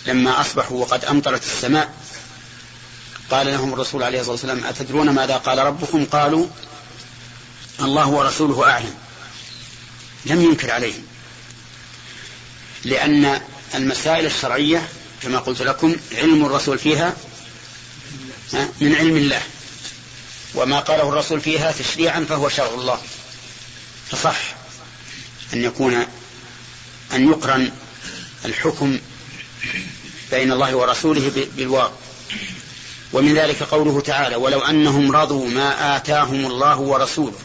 لما 0.06 0.42
أصبحوا 0.42 0.82
وقد 0.82 1.06
أمطرت 1.06 1.44
السماء 1.44 1.94
قال 3.32 3.48
لهم 3.48 3.74
الرسول 3.74 4.04
عليه 4.04 4.20
الصلاة 4.20 4.32
والسلام 4.32 4.64
أتدرون 4.66 5.10
ماذا 5.10 5.38
قال 5.38 5.58
ربكم؟ 5.58 6.06
قالوا 6.06 6.48
الله 7.82 8.08
ورسوله 8.08 8.70
أعلم. 8.70 8.96
لم 10.26 10.42
ينكر 10.42 10.72
عليهم. 10.72 11.04
لأن 12.84 13.42
المسائل 13.76 14.26
الشرعية 14.26 14.88
كما 15.24 15.40
قلت 15.40 15.62
لكم 15.62 15.96
علم 16.14 16.46
الرسول 16.46 16.80
فيها 16.80 17.14
من 18.54 18.96
علم 18.96 19.18
الله. 19.18 19.42
وما 20.56 20.80
قاله 20.80 21.10
الرسول 21.10 21.42
فيها 21.42 21.72
تشريعا 21.72 22.26
فهو 22.30 22.50
شرع 22.50 22.74
الله. 22.74 23.02
فصح 24.12 24.38
أن 25.54 25.64
يكون 25.64 26.06
أن 27.14 27.30
يقرن 27.30 27.72
الحكم 28.46 29.00
بين 30.32 30.52
الله 30.52 30.76
ورسوله 30.76 31.48
بالواو 31.58 31.92
ومن 33.14 33.36
ذلك 33.36 33.64
قوله 33.64 34.02
تعالى 34.02 34.36
ولو 34.36 34.60
أنهم 34.60 35.12
رضوا 35.12 35.50
ما 35.50 35.98
آتاهم 35.98 36.46
الله 36.46 36.78
ورسوله 36.78 37.40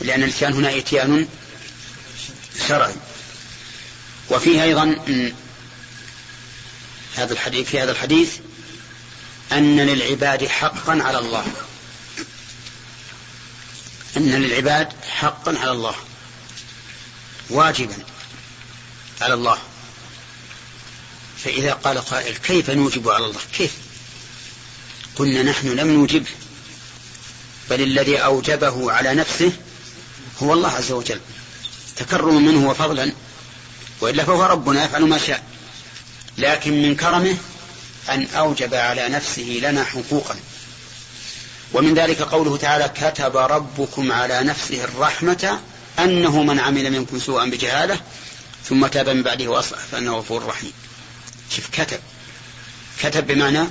لأن 0.00 0.22
الإتيان 0.22 0.52
هنا 0.52 0.78
إتيان 0.78 1.28
شرعي. 2.68 2.94
وفيه 4.30 4.62
أيضا 4.62 4.96
هذا 7.14 7.32
الحديث 7.32 7.68
في 7.68 7.80
هذا 7.80 7.92
الحديث 7.92 8.36
أن 9.52 9.80
للعباد 9.80 10.46
حقا 10.46 11.02
على 11.02 11.18
الله. 11.18 11.46
أن 14.16 14.30
للعباد 14.30 14.92
حقا 15.08 15.58
على 15.58 15.70
الله. 15.70 15.94
واجبا. 17.50 17.96
على 19.20 19.34
الله. 19.34 19.58
فإذا 21.44 21.72
قال 21.72 21.98
قائل 21.98 22.36
كيف 22.36 22.70
نوجب 22.70 23.08
على 23.08 23.24
الله؟ 23.24 23.40
كيف؟ 23.58 23.72
قلنا 25.16 25.42
نحن 25.42 25.68
لم 25.68 25.90
نوجبه 25.90 26.30
بل 27.70 27.80
الذي 27.80 28.18
أوجبه 28.18 28.92
على 28.92 29.14
نفسه 29.14 29.52
هو 30.42 30.52
الله 30.52 30.68
عز 30.68 30.92
وجل. 30.92 31.20
تكرما 31.96 32.40
منه 32.40 32.70
وفضلا 32.70 33.12
وإلا 34.00 34.24
فهو 34.24 34.44
ربنا 34.44 34.84
يفعل 34.84 35.04
ما 35.04 35.18
شاء. 35.18 35.44
لكن 36.38 36.82
من 36.82 36.96
كرمه 36.96 37.36
أن 38.08 38.26
أوجب 38.26 38.74
على 38.74 39.08
نفسه 39.08 39.60
لنا 39.62 39.84
حقوقا. 39.84 40.36
ومن 41.72 41.94
ذلك 41.94 42.22
قوله 42.22 42.56
تعالى 42.56 42.88
كتب 42.88 43.36
ربكم 43.36 44.12
على 44.12 44.42
نفسه 44.42 44.84
الرحمة 44.84 45.60
أنه 45.98 46.42
من 46.42 46.60
عمل 46.60 46.90
منكم 46.90 47.18
سوءا 47.18 47.44
بجهالة 47.44 48.00
ثم 48.68 48.86
تاب 48.86 49.08
من 49.08 49.22
بعده 49.22 49.48
وأصلح 49.48 49.78
فأنه 49.78 50.16
غفور 50.18 50.46
رحيم. 50.46 50.72
شوف 51.50 51.68
كتب. 51.72 52.00
كتب 53.00 53.26
بمعنى 53.26 53.66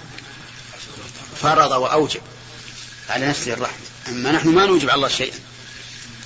فرض 1.41 1.71
وأوجب 1.71 2.21
على 3.09 3.27
نفسه 3.27 3.53
الرحمة 3.53 3.85
أما 4.07 4.31
نحن 4.31 4.47
ما 4.47 4.65
نوجب 4.65 4.89
على 4.89 4.95
الله 4.95 5.07
شيئا. 5.07 5.39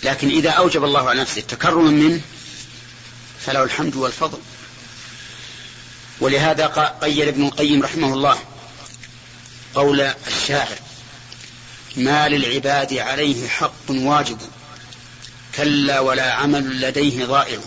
لكن 0.03 0.29
إذا 0.29 0.49
أوجب 0.49 0.83
الله 0.83 1.09
على 1.09 1.21
نفسه 1.21 1.41
تكرما 1.41 1.91
منه 1.91 2.21
فله 3.45 3.63
الحمد 3.63 3.95
والفضل. 3.95 4.39
ولهذا 6.19 6.67
قيل 7.01 7.27
ابن 7.27 7.45
القيم 7.45 7.83
رحمه 7.83 8.13
الله 8.13 8.39
قول 9.75 10.01
الشاعر 10.01 10.77
ما 11.95 12.27
للعباد 12.27 12.93
عليه 12.93 13.47
حق 13.47 13.89
واجب 13.89 14.37
كلا 15.55 15.99
ولا 15.99 16.33
عمل 16.33 16.81
لديه 16.81 17.25
ضائع. 17.25 17.59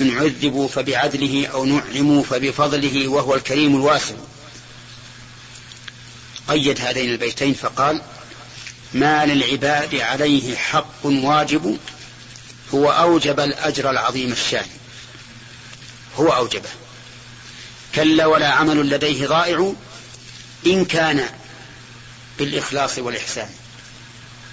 إن 0.00 0.18
عذبوا 0.18 0.68
فبعدله 0.68 1.46
أو 1.46 1.64
نعموا 1.64 2.22
فبفضله 2.22 3.08
وهو 3.08 3.34
الكريم 3.34 3.76
الواسع 3.76 4.14
قيد 6.48 6.80
هذين 6.80 7.10
البيتين 7.10 7.54
فقال 7.54 8.02
ما 8.94 9.26
للعباد 9.26 9.94
عليه 9.94 10.56
حق 10.56 11.04
واجب 11.04 11.78
هو 12.74 12.90
أوجب 12.90 13.40
الأجر 13.40 13.90
العظيم 13.90 14.32
الشان. 14.32 14.66
هو 16.16 16.28
أوجبه 16.28 16.68
كلا 17.94 18.26
ولا 18.26 18.48
عمل 18.48 18.90
لديه 18.90 19.26
ضائع 19.26 19.72
إن 20.66 20.84
كان 20.84 21.28
بالإخلاص 22.38 22.98
والإحسان. 22.98 23.48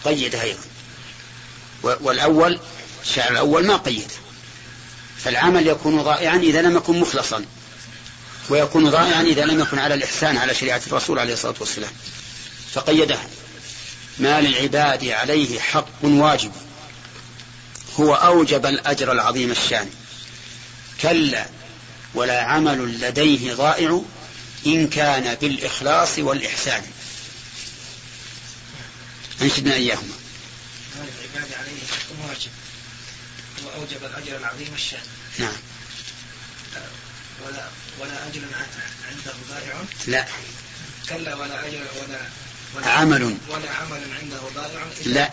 قيدها 0.05 0.43
أيضا. 0.43 0.59
والأول 1.83 2.59
الشعر 3.03 3.31
الأول 3.31 3.67
ما 3.67 3.77
قيد. 3.77 4.11
فالعمل 5.27 5.67
يكون 5.67 6.01
ضائعا 6.01 6.37
إذا 6.37 6.61
لم 6.61 6.77
يكن 6.77 6.99
مخلصا 6.99 7.45
ويكون 8.49 8.89
ضائعا 8.89 9.21
إذا 9.21 9.45
لم 9.45 9.59
يكن 9.59 9.79
على 9.79 9.93
الإحسان 9.93 10.37
على 10.37 10.53
شريعة 10.53 10.81
الرسول 10.87 11.19
عليه 11.19 11.33
الصلاة 11.33 11.55
والسلام. 11.59 11.91
فقيدها 12.73 13.27
ما 14.19 14.41
للعباد 14.41 15.07
عليه 15.07 15.59
حق 15.59 16.03
واجب 16.03 16.51
هو 17.99 18.13
أوجب 18.13 18.65
الأجر 18.65 19.11
العظيم 19.11 19.51
الشان. 19.51 19.89
كلا 21.01 21.45
ولا 22.13 22.41
عمل 22.41 23.01
لديه 23.01 23.53
ضائع 23.53 24.01
إن 24.65 24.87
كان 24.87 25.35
بالإخلاص 25.41 26.19
والإحسان. 26.19 26.83
أنشدنا 29.41 29.73
إياهما. 29.73 30.17
مال 30.95 31.07
العباد 31.19 31.53
عليه 31.53 31.79
حق 31.91 32.29
واجب 32.29 32.51
وأوجب 33.65 34.03
الأجر 34.03 34.37
العظيم 34.37 34.73
الشان 34.75 34.99
نعم. 35.39 35.53
ولا 37.45 37.67
ولا 37.99 38.27
أجر 38.27 38.41
عنده 39.09 39.33
ضائع؟ 39.49 39.83
لا. 40.07 40.27
كلا 41.09 41.35
ولا 41.35 41.67
أجر 41.67 41.79
ولا 42.01 42.19
ولا 42.75 42.87
عمل. 42.91 43.37
ولا 43.49 43.71
عمل 43.71 44.01
عنده 44.21 44.39
ضائع؟ 44.55 44.85
لا. 45.05 45.31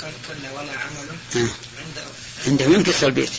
كلا 0.00 0.52
ولا 0.52 0.72
عمل 0.72 1.08
آه. 1.36 1.48
عنده 1.78 2.02
عنده 2.46 2.64
ينكسر 2.64 3.06
البيت. 3.06 3.30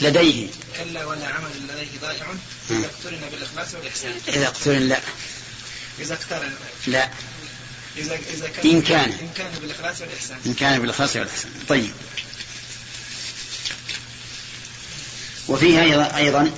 لديه. 0.00 0.48
كلا 0.76 1.04
ولا 1.04 1.26
عمل 1.26 1.50
لديه 1.68 1.98
ضائع؟ 2.00 2.26
آه. 2.26 2.36
إذا 2.70 2.86
اقترن 2.86 3.20
بالإخلاص 3.30 3.74
والإحسان. 3.74 4.20
إذا 4.28 4.46
اقترن 4.46 4.88
لا. 4.88 5.00
إذا 6.00 6.14
اقترن. 6.14 6.54
لا. 6.86 7.10
إذا 7.96 8.14
إذا 8.34 8.48
كان 8.48 8.70
إن 8.70 8.82
كان. 8.82 9.10
إن 9.10 9.30
كان 9.36 9.52
بالإخلاص 9.60 10.00
والإحسان. 10.00 10.38
إن 10.46 10.54
كان 10.54 10.82
بالخاص 10.82 11.16
والإحسان. 11.16 11.50
طيب. 11.68 11.92
وفيه 15.48 15.82
أيضا, 15.82 16.16
أيضا 16.16 16.50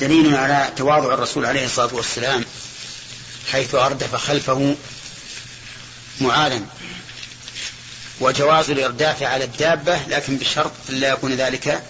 دليل 0.00 0.34
على 0.34 0.72
تواضع 0.76 1.14
الرسول 1.14 1.46
عليه 1.46 1.66
الصلاة 1.66 1.94
والسلام 1.94 2.44
حيث 3.52 3.74
أردف 3.74 4.14
خلفه 4.14 4.76
معاذا. 6.20 6.66
وجواز 8.20 8.70
الإرداف 8.70 9.22
على 9.22 9.44
الدابة 9.44 10.06
لكن 10.08 10.36
بشرط 10.36 10.72
لا 10.88 11.08
يكون 11.08 11.32
ذلك 11.32 11.82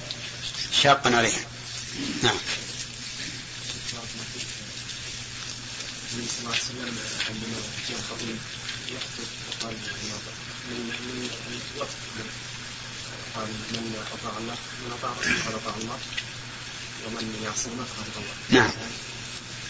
شاقا 0.82 1.16
عليها. 1.16 1.40
نعم 2.22 2.36
النبي 6.16 6.28
صلى 6.28 6.35
الله 6.46 6.56
عليه 6.56 6.64
وسلم 6.64 6.98
عندما 7.28 7.58
جاء 7.88 7.98
الخطيب 7.98 8.38
يخطب 8.88 9.28
وقال 9.48 9.74
من 10.70 10.78
من 11.08 11.28
قال 13.36 13.46
من 13.72 13.94
اطاع 14.12 14.32
الله 14.38 14.56
من 14.84 14.92
اطاع 15.54 15.74
الله 15.82 15.98
ومن 17.06 17.42
فقد 17.84 18.12
الله 18.16 18.60
نعم. 18.60 18.70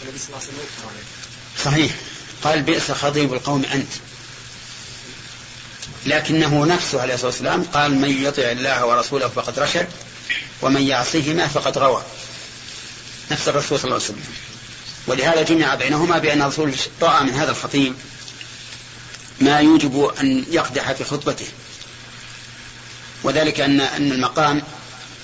صلى 0.01 0.27
الله 0.27 0.37
عليه 0.37 0.47
وسلم 0.47 0.57
عليه 0.89 1.03
صحيح. 1.65 1.95
قال 2.43 2.61
بئس 2.63 2.91
خطيب 2.91 3.33
القوم 3.33 3.65
أنت. 3.65 3.91
لكنه 6.05 6.65
نفسه 6.65 7.01
عليه 7.01 7.13
الصلاة 7.13 7.31
والسلام 7.31 7.63
قال 7.63 7.95
من 7.95 8.23
يطع 8.23 8.51
الله 8.51 8.85
ورسوله 8.85 9.27
فقد 9.27 9.59
رشد 9.59 9.87
ومن 10.61 10.81
يعصيهما 10.81 11.47
فقد 11.47 11.77
غوى. 11.77 12.03
نفس 13.31 13.47
الرسول 13.47 13.79
صلى 13.79 13.85
الله 13.85 13.95
عليه 13.95 14.05
وسلم. 14.05 14.23
ولهذا 15.07 15.41
جمع 15.41 15.75
بينهما 15.75 16.17
بأن 16.17 16.41
الرسول 16.41 16.73
رأى 17.01 17.23
من 17.23 17.33
هذا 17.33 17.51
الخطيب 17.51 17.93
ما 19.39 19.59
يوجب 19.59 20.11
أن 20.21 20.45
يقدح 20.49 20.91
في 20.91 21.03
خطبته. 21.03 21.45
وذلك 23.23 23.59
أن 23.59 23.81
أن 23.81 24.11
المقام 24.11 24.63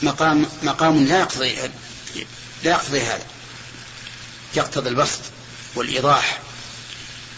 مقام 0.04 0.46
مقام 0.64 1.06
لا 1.06 1.20
يقتضي 1.20 1.56
لا 2.64 2.72
يقتضي 2.72 3.02
هذا. 3.02 3.26
يقتضي 4.56 4.90
البسط 4.90 5.20
والإيضاح. 5.76 6.40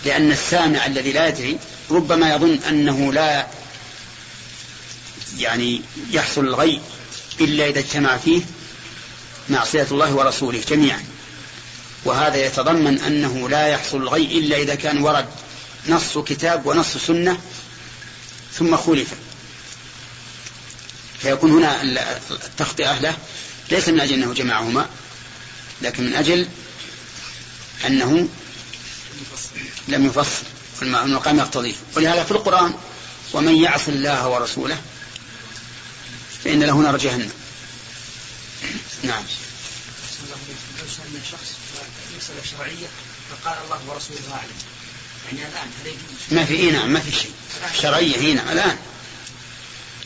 لأن 0.06 0.32
السامع 0.32 0.86
الذي 0.86 1.12
لا 1.12 1.28
يدري 1.28 1.60
ربما 1.92 2.34
يظن 2.34 2.60
أنه 2.70 3.14
لا 3.14 3.48
يعني 5.38 5.82
يحصل 6.12 6.46
الغي 6.46 6.82
إلا 7.42 7.70
إذا 7.70 7.80
اجتمع 7.80 8.18
فيه 8.18 8.42
معصية 9.50 9.88
الله 9.92 10.14
ورسوله 10.14 10.62
جميعا. 10.68 11.15
وهذا 12.06 12.46
يتضمن 12.46 13.00
أنه 13.00 13.50
لا 13.50 13.68
يحصل 13.68 13.98
الغي 13.98 14.24
إلا 14.24 14.58
إذا 14.58 14.76
كان 14.76 15.02
ورد 15.02 15.26
نص 15.88 16.18
كتاب 16.18 16.66
ونص 16.66 16.98
سنة 16.98 17.38
ثم 18.54 18.78
خولف 18.78 19.08
فيكون 21.20 21.52
هنا 21.52 21.82
التخطئة 22.32 23.00
له 23.00 23.18
ليس 23.72 23.90
من 23.90 24.00
أجل 24.00 24.14
أنه 24.14 24.34
جمعهما 24.34 24.90
لكن 25.82 26.06
من 26.06 26.14
أجل 26.14 26.48
أنه 27.88 28.28
لم 29.88 30.06
يفصل 30.06 30.46
المقام 30.82 31.38
يقتضيه. 31.38 31.74
ولهذا 31.96 32.24
في 32.24 32.32
القرآن 32.32 32.74
ومن 33.34 33.56
يعص 33.56 33.88
الله 33.88 34.28
ورسوله 34.28 34.82
فإن 36.44 36.64
له 36.64 36.78
نار 36.78 36.98
جهنم. 36.98 37.32
نعم. 39.04 39.24
مسألة 42.56 42.68
شرعية 42.68 42.88
فقال 43.32 43.58
الله 43.64 43.80
ورسوله 43.88 44.20
أعلم. 44.34 44.50
يعني 45.26 45.50
الآن 45.50 45.68
هل 45.82 45.88
يجوز؟ 45.88 46.00
ما 46.32 46.46
في 46.46 46.54
إيه 46.54 46.72
نعم 46.72 46.94
ما 46.94 47.00
في 47.00 47.12
شيء. 47.12 47.34
شرعية 47.82 48.18
هنا 48.18 48.44
نعم 48.44 48.50
الآن. 48.54 48.78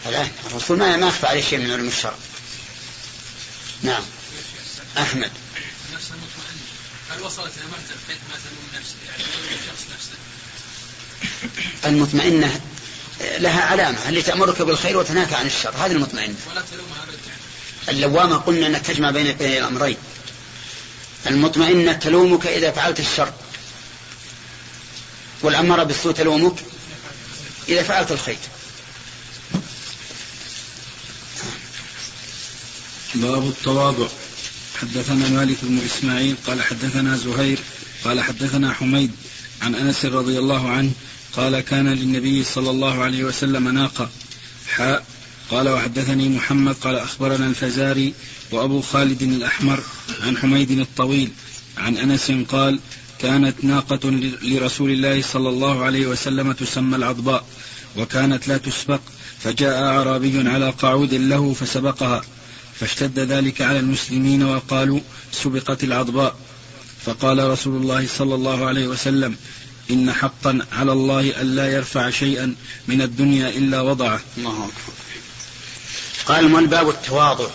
الآن. 0.06 0.32
الرسول 0.46 0.78
ما 0.78 0.98
ما 0.98 1.08
يخفى 1.08 1.28
عليه 1.28 1.42
شيء 1.42 1.60
من 1.60 1.72
علم 1.72 1.88
الشرع. 1.88 2.16
نعم. 3.84 4.04
أحمد. 4.98 5.32
نفس 5.94 6.06
المطمئن 6.12 6.60
هل 7.10 7.22
وصلت 7.22 7.52
إلى 7.58 7.66
مرتبة 7.66 8.00
حيث 8.08 8.18
ما 8.30 8.36
تلوم 8.36 8.80
نفسه؟ 8.80 8.96
يعني 9.08 9.24
الشخص 9.62 9.86
نفسه. 9.94 10.18
المطمئنة 11.86 12.62
لها 13.40 13.62
علامة. 13.62 14.10
اللي 14.10 14.22
تأمرك 14.22 14.62
بالخير 14.62 14.98
وتنهاك 14.98 15.34
عن 15.34 15.46
الشر. 15.46 15.74
هذه 15.78 15.92
المطمئنة. 15.92 16.36
ولا 16.52 16.62
تلومها 16.62 17.06
اللوامة 17.90 18.38
قلنا 18.38 18.68
أنك 18.68 18.82
تجمع 18.86 19.12
بين 19.12 19.34
بين 19.34 19.58
الأمرين. 19.58 19.98
المطمئنة 21.28 21.94
تلومك 21.94 22.48
إذا 22.48 22.72
فعلت 22.72 23.00
الشر. 23.00 23.34
والأمارة 25.42 25.84
بالسوء 25.84 26.14
تلومك 26.14 26.56
إذا 27.70 27.84
فعلت 27.84 28.12
الخير. 28.12 28.38
باب 33.16 33.48
التواضع. 33.48 34.08
حدثنا 34.82 35.30
مالك 35.30 35.58
بن 35.62 35.80
إسماعيل 35.86 36.36
قال 36.48 36.64
حدثنا 36.64 37.18
زهير 37.18 37.60
قال 38.04 38.22
حدثنا 38.22 38.74
حميد 38.74 39.12
عن 39.62 39.76
أنس 39.76 40.06
رضي 40.06 40.40
الله 40.40 40.70
عنه 40.70 40.92
قال 41.34 41.60
كان 41.60 41.88
للنبي 41.88 42.44
صلى 42.44 42.70
الله 42.70 43.04
عليه 43.04 43.24
وسلم 43.24 43.70
ناقة 43.70 44.10
حاء 44.68 45.06
قال 45.52 45.70
وحدثني 45.70 46.30
محمد 46.30 46.76
قال 46.76 46.96
أخبرنا 46.96 47.48
الفزاري 47.48 48.14
وأبو 48.52 48.82
خالد 48.82 49.22
الأحمر 49.22 49.80
عن 50.22 50.38
حميد 50.38 50.72
الطويل 50.72 51.32
عن 51.78 51.98
أنس 51.98 52.32
قال 52.32 52.80
كانت 53.20 53.64
ناقة 53.64 54.10
لرسول 54.42 54.92
الله 54.92 55.22
صلى 55.22 55.50
الله 55.50 55.84
عليه 55.84 56.08
وسلم 56.08 56.52
تسمى 56.52 56.96
العضباء 56.96 57.46
وكانت 57.98 58.48
لا 58.48 58.58
تسبق 58.58 59.00
فجاء 59.40 59.84
أعرابي 59.84 60.50
على 60.50 60.70
قعود 60.70 61.14
له 61.14 61.54
فسبقها 61.54 62.22
فاشتد 62.80 63.20
ذلك 63.20 63.62
على 63.62 63.80
المسلمين 63.80 64.44
وقالوا 64.44 65.00
سبقت 65.32 65.84
العضباء. 65.84 66.36
فقال 67.06 67.50
رسول 67.50 67.82
الله 67.82 68.08
صلى 68.18 68.36
الله 68.36 68.66
عليه 68.66 68.88
وسلم 68.88 69.36
إن 69.92 70.14
حقا 70.14 70.60
على 70.72 70.92
الله 70.92 71.42
ألا 71.42 71.68
يرفع 71.68 72.10
شيئا 72.10 72.56
من 72.88 73.02
الدنيا 73.02 73.50
إلا 73.50 73.82
وضعه. 73.82 74.22
الله 74.38 74.52
أكبر. 74.52 75.09
قال 76.30 76.68
باب 76.68 76.90
التواضع؟ 76.90 77.48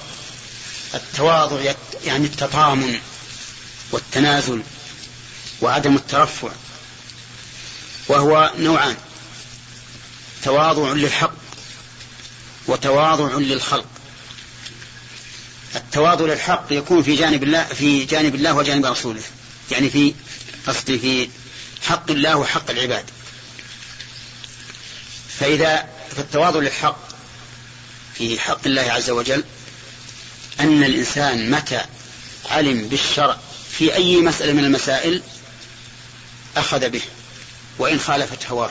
التواضع 0.94 1.72
يعني 2.04 2.26
التطامن 2.26 2.98
والتنازل 3.90 4.62
وعدم 5.60 5.96
الترفع 5.96 6.48
وهو 8.08 8.52
نوعان 8.58 8.96
تواضع 10.44 10.92
للحق 10.92 11.34
وتواضع 12.66 13.34
للخلق. 13.34 13.86
التواضع 15.76 16.24
للحق 16.24 16.66
يكون 16.70 17.02
في 17.02 17.16
جانب 17.16 17.42
الله 17.42 17.64
في 17.64 18.04
جانب 18.04 18.34
الله 18.34 18.54
وجانب 18.54 18.86
رسوله 18.86 19.22
يعني 19.70 19.90
في 19.90 20.14
قصدي 20.66 20.98
في 20.98 21.28
حق 21.82 22.10
الله 22.10 22.36
وحق 22.36 22.70
العباد. 22.70 23.04
فإذا 25.38 25.88
فالتواضع 26.16 26.60
للحق 26.60 27.13
في 28.14 28.40
حق 28.40 28.66
الله 28.66 28.82
عز 28.82 29.10
وجل 29.10 29.44
أن 30.60 30.84
الإنسان 30.84 31.50
متى 31.50 31.80
علم 32.50 32.88
بالشرع 32.88 33.38
في 33.70 33.94
أي 33.94 34.16
مسألة 34.16 34.52
من 34.52 34.64
المسائل 34.64 35.22
أخذ 36.56 36.88
به 36.88 37.02
وإن 37.78 38.00
خالفت 38.00 38.46
هواه 38.46 38.70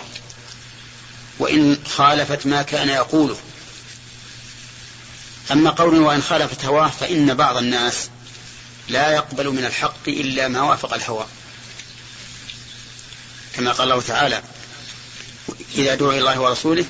وإن 1.39 1.77
خالفت 1.85 2.45
ما 2.45 2.61
كان 2.61 2.89
يقوله. 2.89 3.37
أما 5.51 5.69
قوله 5.69 5.99
وإن 5.99 6.21
خالفت 6.21 6.65
هواه 6.65 6.89
فإن 6.89 7.33
بعض 7.33 7.57
الناس 7.57 8.09
لا 8.89 9.11
يقبل 9.11 9.49
من 9.49 9.65
الحق 9.65 10.07
إلا 10.07 10.47
ما 10.47 10.61
وافق 10.61 10.93
الهوى. 10.93 11.25
كما 13.55 13.71
قال 13.71 13.91
الله 13.91 14.01
تعالى 14.01 14.43
إذا 15.75 15.95
دعوا 15.95 16.11
إلى 16.11 16.19
الله 16.19 16.39
ورسوله 16.39 16.85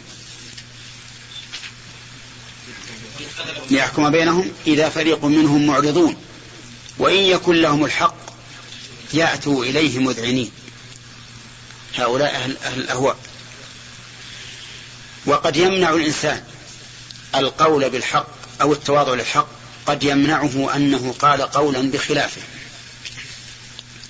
ليحكم 3.73 4.11
بينهم 4.11 4.51
إذا 4.67 4.89
فريق 4.89 5.25
منهم 5.25 5.67
معرضون. 5.67 6.17
وإن 6.97 7.17
يكن 7.17 7.55
لهم 7.55 7.85
الحق 7.85 8.15
يأتوا 9.13 9.65
إليه 9.65 9.99
مذعنين. 9.99 10.51
هؤلاء 11.97 12.35
أهل, 12.35 12.57
أهل 12.63 12.79
الأهواء. 12.79 13.17
وقد 15.25 15.57
يمنع 15.57 15.89
الإنسان 15.89 16.43
القول 17.35 17.89
بالحق 17.89 18.27
أو 18.61 18.73
التواضع 18.73 19.13
للحق. 19.13 19.47
قد 19.85 20.03
يمنعه 20.03 20.75
أنه 20.75 21.15
قال 21.19 21.41
قولا 21.41 21.91
بخلافه. 21.91 22.41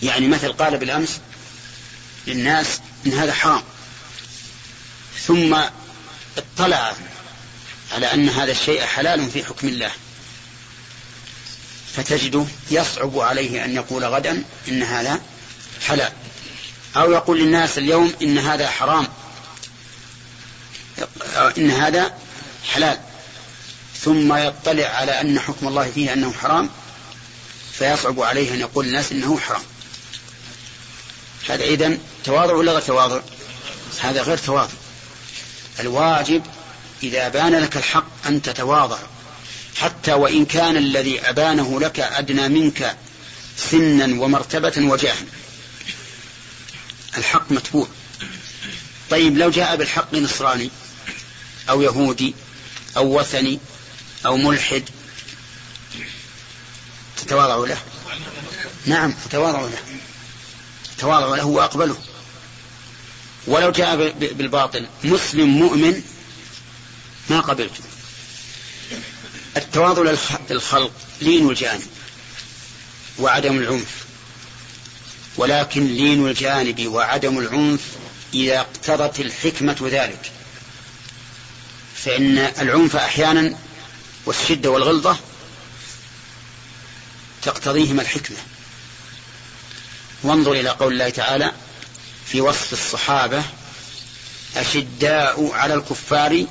يعني 0.01 0.27
مثل 0.27 0.53
قال 0.53 0.77
بالأمس 0.77 1.19
للناس 2.27 2.79
إن 3.05 3.13
هذا 3.13 3.33
حرام. 3.33 3.63
ثم 5.27 5.57
اطلع 6.37 6.95
على 7.93 8.13
أن 8.13 8.29
هذا 8.29 8.51
الشيء 8.51 8.81
حلال 8.81 9.31
في 9.31 9.45
حكم 9.45 9.67
الله. 9.67 9.91
فتجده 11.95 12.45
يصعب 12.71 13.19
عليه 13.19 13.65
أن 13.65 13.75
يقول 13.75 14.05
غدا 14.05 14.43
إن 14.67 14.83
هذا 14.83 15.21
حلال. 15.87 16.11
أو 16.95 17.11
يقول 17.11 17.39
للناس 17.39 17.77
اليوم 17.77 18.13
إن 18.21 18.37
هذا 18.37 18.69
حرام. 18.69 19.07
إن 21.57 21.71
هذا 21.71 22.17
حلال. 22.73 22.99
ثم 23.99 24.35
يطلع 24.35 24.85
على 24.85 25.21
أن 25.21 25.39
حكم 25.39 25.67
الله 25.67 25.91
فيه 25.91 26.13
أنه 26.13 26.33
حرام 26.33 26.69
فيصعب 27.73 28.19
عليه 28.19 28.53
أن 28.53 28.59
يقول 28.59 28.85
للناس 28.85 29.11
إنه 29.11 29.39
حرام. 29.39 29.61
هذا 31.49 31.63
إذن 31.63 31.99
تواضع 32.23 32.53
ولا 32.53 32.71
غير 32.71 32.81
تواضع؟ 32.81 33.21
هذا 34.01 34.21
غير 34.21 34.37
تواضع. 34.37 34.73
الواجب 35.79 36.43
إذا 37.03 37.29
بان 37.29 37.55
لك 37.55 37.77
الحق 37.77 38.27
أن 38.27 38.41
تتواضع 38.41 38.99
حتى 39.77 40.13
وإن 40.13 40.45
كان 40.45 40.77
الذي 40.77 41.19
أبانه 41.19 41.79
لك 41.79 41.99
أدنى 41.99 42.49
منك 42.49 42.97
سنا 43.57 44.21
ومرتبة 44.23 44.73
وجاها 44.77 45.25
الحق 47.17 47.51
متبوع. 47.51 47.87
طيب 49.09 49.37
لو 49.37 49.49
جاء 49.49 49.75
بالحق 49.75 50.13
نصراني 50.13 50.69
أو 51.69 51.81
يهودي 51.81 52.35
أو 52.97 53.19
وثني 53.19 53.59
أو 54.25 54.37
ملحد 54.37 54.83
تتواضع 57.17 57.67
له؟ 57.67 57.77
نعم 58.85 59.13
تتواضع 59.29 59.61
له. 59.61 59.77
تواضع 60.97 61.35
له 61.35 61.45
وأقبله. 61.45 61.97
ولو 63.47 63.71
جاء 63.71 63.95
بالباطل 64.19 64.87
مسلم 65.03 65.49
مؤمن 65.49 66.03
ما 67.29 67.39
قبلته 67.39 67.83
التواضع 69.57 70.13
للخلق 70.49 70.91
لين 71.21 71.49
الجانب 71.49 71.87
وعدم 73.19 73.57
العنف. 73.57 74.03
ولكن 75.37 75.87
لين 75.87 76.27
الجانب 76.27 76.87
وعدم 76.87 77.39
العنف 77.39 77.81
إذا 78.33 78.59
اقتضت 78.59 79.19
الحكمة 79.19 79.89
ذلك. 79.91 80.31
فإن 81.95 82.37
العنف 82.37 82.95
أحيانا 82.95 83.57
والشدة 84.25 84.69
والغلظة 84.69 85.17
تقتضيهما 87.41 88.01
الحكمة. 88.01 88.37
وانظر 90.23 90.51
إلى 90.51 90.69
قول 90.69 90.93
الله 90.93 91.09
تعالى 91.09 91.51
في 92.25 92.41
وصف 92.41 92.73
الصحابة 92.73 93.43
أشداء 94.55 95.51
على 95.53 95.73
الكفار 95.73 96.45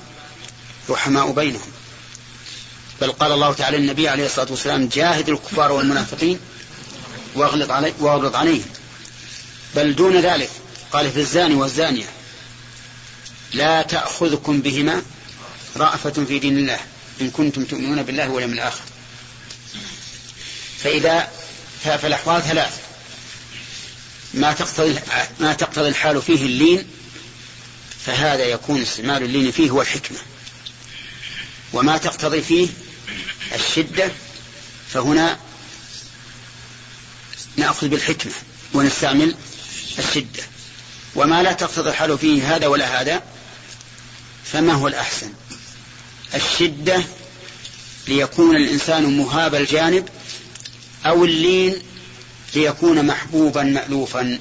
رحماء 0.91 1.33
بينهم. 1.33 1.73
بل 3.01 3.13
قال 3.13 3.33
الله 3.33 3.53
تعالى 3.53 3.77
النبي 3.77 4.09
عليه 4.09 4.27
الصلاة 4.27 4.51
والسلام 4.51 4.89
جاهد 4.89 5.29
الكفار 5.29 5.73
والمنافقين 5.73 6.41
واغلظ 7.35 7.71
علي 7.71 7.93
واغلظ 8.01 8.35
عليهم. 8.35 8.69
بل 9.77 9.95
دون 9.95 10.21
ذلك 10.21 10.51
قال 10.93 11.13
في 11.13 11.21
الزاني 11.21 11.55
والزانية 11.55 12.07
لا 13.53 13.83
تأخذكم 13.83 14.61
بهما 14.61 15.03
رأفة 15.77 16.25
في 16.25 16.39
دين 16.39 16.59
الله 16.59 16.79
إن 17.21 17.31
كنتم 17.31 17.65
تؤمنون 17.65 18.03
بالله 18.03 18.29
واليوم 18.29 18.53
الآخر. 18.53 18.83
فإذا 20.79 21.29
فالأحوال 21.85 22.43
ثلاث. 22.43 22.93
ما 24.35 24.53
تقتضي 24.53 24.99
ما 25.41 25.53
تقتضي 25.53 25.89
الحال 25.89 26.23
فيه 26.23 26.47
اللين 26.47 26.87
فهذا 28.07 28.45
يكون 28.45 28.83
استعمال 28.83 29.23
اللين 29.23 29.51
فيه 29.51 29.71
هو 29.71 29.83
الحكمة 29.83 30.19
وما 31.73 31.97
تقتضي 31.99 32.43
فيه 32.43 32.69
الشدة 33.55 34.11
فهنا 34.89 35.39
نأخذ 37.57 37.89
بالحكمة 37.89 38.33
ونستعمل 38.75 39.35
الشدة 39.99 40.43
وما 41.15 41.43
لا 41.43 41.53
تقتضي 41.53 41.91
الحال 41.91 42.19
فيه 42.19 42.57
هذا 42.57 42.67
ولا 42.67 43.01
هذا 43.01 43.23
فما 44.45 44.73
هو 44.73 44.89
الأحسن 44.89 45.33
الشدة 46.35 47.03
ليكون 48.09 48.57
الإنسان 48.57 49.19
مهاب 49.19 49.55
الجانب 49.55 50.09
أو 51.07 51.25
اللين 51.25 51.83
ليكون 52.55 53.07
محبوبا 53.07 53.63
مألوفا 53.63 54.39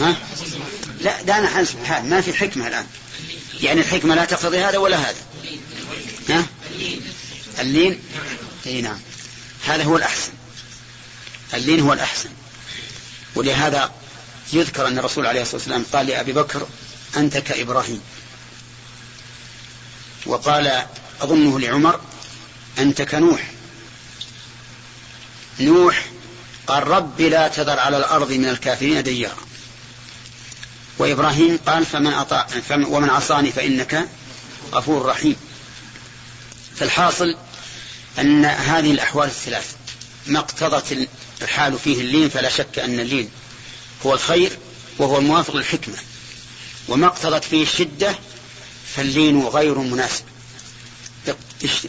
ها؟ 0.00 0.16
لا 1.00 1.46
حسب 1.46 1.84
حال 1.84 2.10
ما 2.10 2.20
في 2.20 2.32
حكمة 2.32 2.66
الآن 2.66 2.86
يعني 3.60 3.80
الحكمة 3.80 4.14
لا 4.14 4.24
تقتضي 4.24 4.58
هذا 4.58 4.78
ولا 4.78 4.96
هذا؟ 4.96 5.29
اللين 7.58 7.98
إي 8.66 8.80
نعم. 8.80 8.98
هذا 9.64 9.84
هو 9.84 9.96
الأحسن. 9.96 10.32
اللين 11.54 11.80
هو 11.80 11.92
الأحسن. 11.92 12.28
ولهذا 13.34 13.92
يذكر 14.52 14.88
أن 14.88 14.98
الرسول 14.98 15.26
عليه 15.26 15.42
الصلاة 15.42 15.56
والسلام 15.56 15.84
قال 15.92 16.06
لأبي 16.06 16.32
بكر 16.32 16.66
أنت 17.16 17.36
كإبراهيم. 17.36 18.00
وقال 20.26 20.86
أظنه 21.20 21.60
لعمر 21.60 22.00
أنت 22.78 23.02
كنوح. 23.02 23.50
نوح 25.60 26.06
قال 26.66 26.88
رب 26.88 27.20
لا 27.20 27.48
تذر 27.48 27.78
على 27.78 27.96
الأرض 27.96 28.32
من 28.32 28.48
الكافرين 28.48 29.02
ديارا. 29.02 29.50
وإبراهيم 30.98 31.58
قال 31.66 31.86
فمن 31.86 32.12
أطاع 32.12 32.46
ومن 32.70 33.10
عصاني 33.10 33.52
فإنك 33.52 34.08
غفور 34.72 35.06
رحيم. 35.06 35.49
فالحاصل 36.80 37.36
أن 38.18 38.44
هذه 38.44 38.90
الأحوال 38.90 39.28
الثلاث 39.28 39.74
ما 40.26 40.38
اقتضت 40.38 41.08
الحال 41.42 41.78
فيه 41.78 42.00
اللين 42.00 42.28
فلا 42.28 42.48
شك 42.48 42.78
أن 42.78 43.00
اللين 43.00 43.30
هو 44.06 44.14
الخير 44.14 44.50
وهو 44.98 45.18
الموافق 45.18 45.56
للحكمة. 45.56 45.94
وما 46.88 47.06
اقتضت 47.06 47.44
فيه 47.44 47.62
الشدة 47.62 48.14
فاللين 48.96 49.42
غير 49.42 49.78
مناسب. 49.78 50.24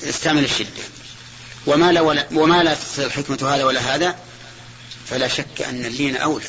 استعمل 0.04 0.44
الشدة. 0.44 0.84
وما 1.68 1.92
لا, 1.92 2.02
ولا 2.02 2.28
وما 2.32 2.64
لا 2.64 2.74
تقتضي 2.74 3.06
الحكمة 3.06 3.56
هذا 3.56 3.64
ولا 3.64 3.96
هذا 3.96 4.16
فلا 5.10 5.28
شك 5.28 5.62
أن 5.70 5.86
اللين 5.86 6.16
أولى. 6.16 6.46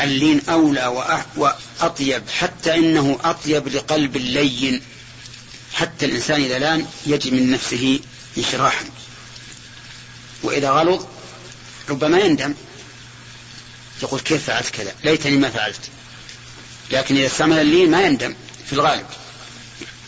اللين 0.00 0.42
أولى 0.48 1.06
وأطيب 1.36 2.22
حتى 2.28 2.74
إنه 2.74 3.18
أطيب 3.24 3.68
لقلب 3.68 4.16
اللين. 4.16 4.82
حتى 5.72 6.06
الإنسان 6.06 6.42
إذا 6.42 6.58
لأن 6.58 6.86
يجد 7.06 7.32
من 7.32 7.50
نفسه 7.50 8.00
انشراحا 8.38 8.84
وإذا 10.42 10.70
غلظ 10.70 11.04
ربما 11.88 12.18
يندم. 12.18 12.54
يقول 14.02 14.20
كيف 14.20 14.46
فعلت 14.46 14.68
كذا؟ 14.70 14.94
ليتني 15.04 15.36
ما 15.36 15.50
فعلت. 15.50 15.80
لكن 16.90 17.16
إذا 17.16 17.26
استعمل 17.26 17.58
اللين 17.58 17.90
ما 17.90 18.02
يندم 18.02 18.34
في 18.66 18.72
الغالب. 18.72 19.06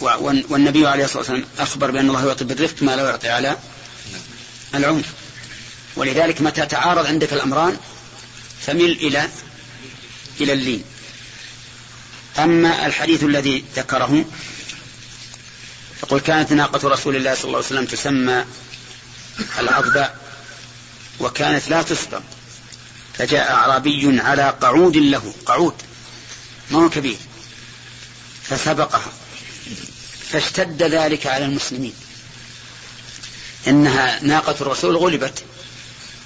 والنبي 0.01 0.87
عليه 0.87 1.05
الصلاة 1.05 1.19
والسلام 1.19 1.45
أخبر 1.59 1.91
بأن 1.91 2.09
الله 2.09 2.27
يعطي 2.27 2.45
بالرفق 2.45 2.83
ما 2.83 2.97
لا 2.97 3.11
يعطي 3.11 3.29
على 3.29 3.57
العنف. 4.75 5.07
ولذلك 5.97 6.41
متى 6.41 6.67
تعارض 6.67 7.07
عندك 7.07 7.33
الأمران 7.33 7.77
فمل 8.61 8.91
إلى 8.91 9.29
إلى 10.41 10.53
اللين. 10.53 10.85
أما 12.39 12.87
الحديث 12.87 13.25
الذي 13.25 13.65
ذكره 13.77 14.25
يقول 16.05 16.21
كانت 16.21 16.53
ناقة 16.53 16.89
رسول 16.89 17.17
الله 17.17 17.35
صلى 17.35 17.45
الله 17.45 17.57
عليه 17.57 17.67
وسلم 17.67 17.85
تسمى 17.85 18.45
العضباء 19.59 20.19
وكانت 21.21 21.69
لا 21.69 21.83
تسبق 21.83 22.23
فجاء 23.15 23.53
أعرابي 23.53 24.21
على 24.21 24.55
قعود 24.61 24.97
له 24.97 25.35
قعود 25.47 25.75
ما 26.71 26.79
هو 26.79 26.91
كبير 26.91 27.17
فسبقها 28.43 29.13
فاشتد 30.31 30.83
ذلك 30.83 31.27
على 31.27 31.45
المسلمين. 31.45 31.95
إنها 33.67 34.21
ناقة 34.23 34.57
الرسول 34.61 34.97
غلبت 34.97 35.45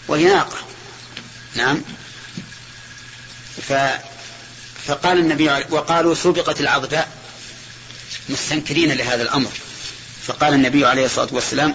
وهي 0.09 0.25
ناقة 0.25 0.57
نعم. 1.55 1.83
ف 3.69 3.73
فقال 4.87 5.19
النبي 5.19 5.49
وقالوا 5.49 6.15
سبقت 6.15 6.61
العضباء 6.61 7.09
مستنكرين 8.29 8.93
لهذا 8.93 9.23
الأمر. 9.23 9.51
فقال 10.29 10.55
النبي 10.55 10.87
عليه 10.87 11.05
الصلاة 11.07 11.29
والسلام 11.33 11.75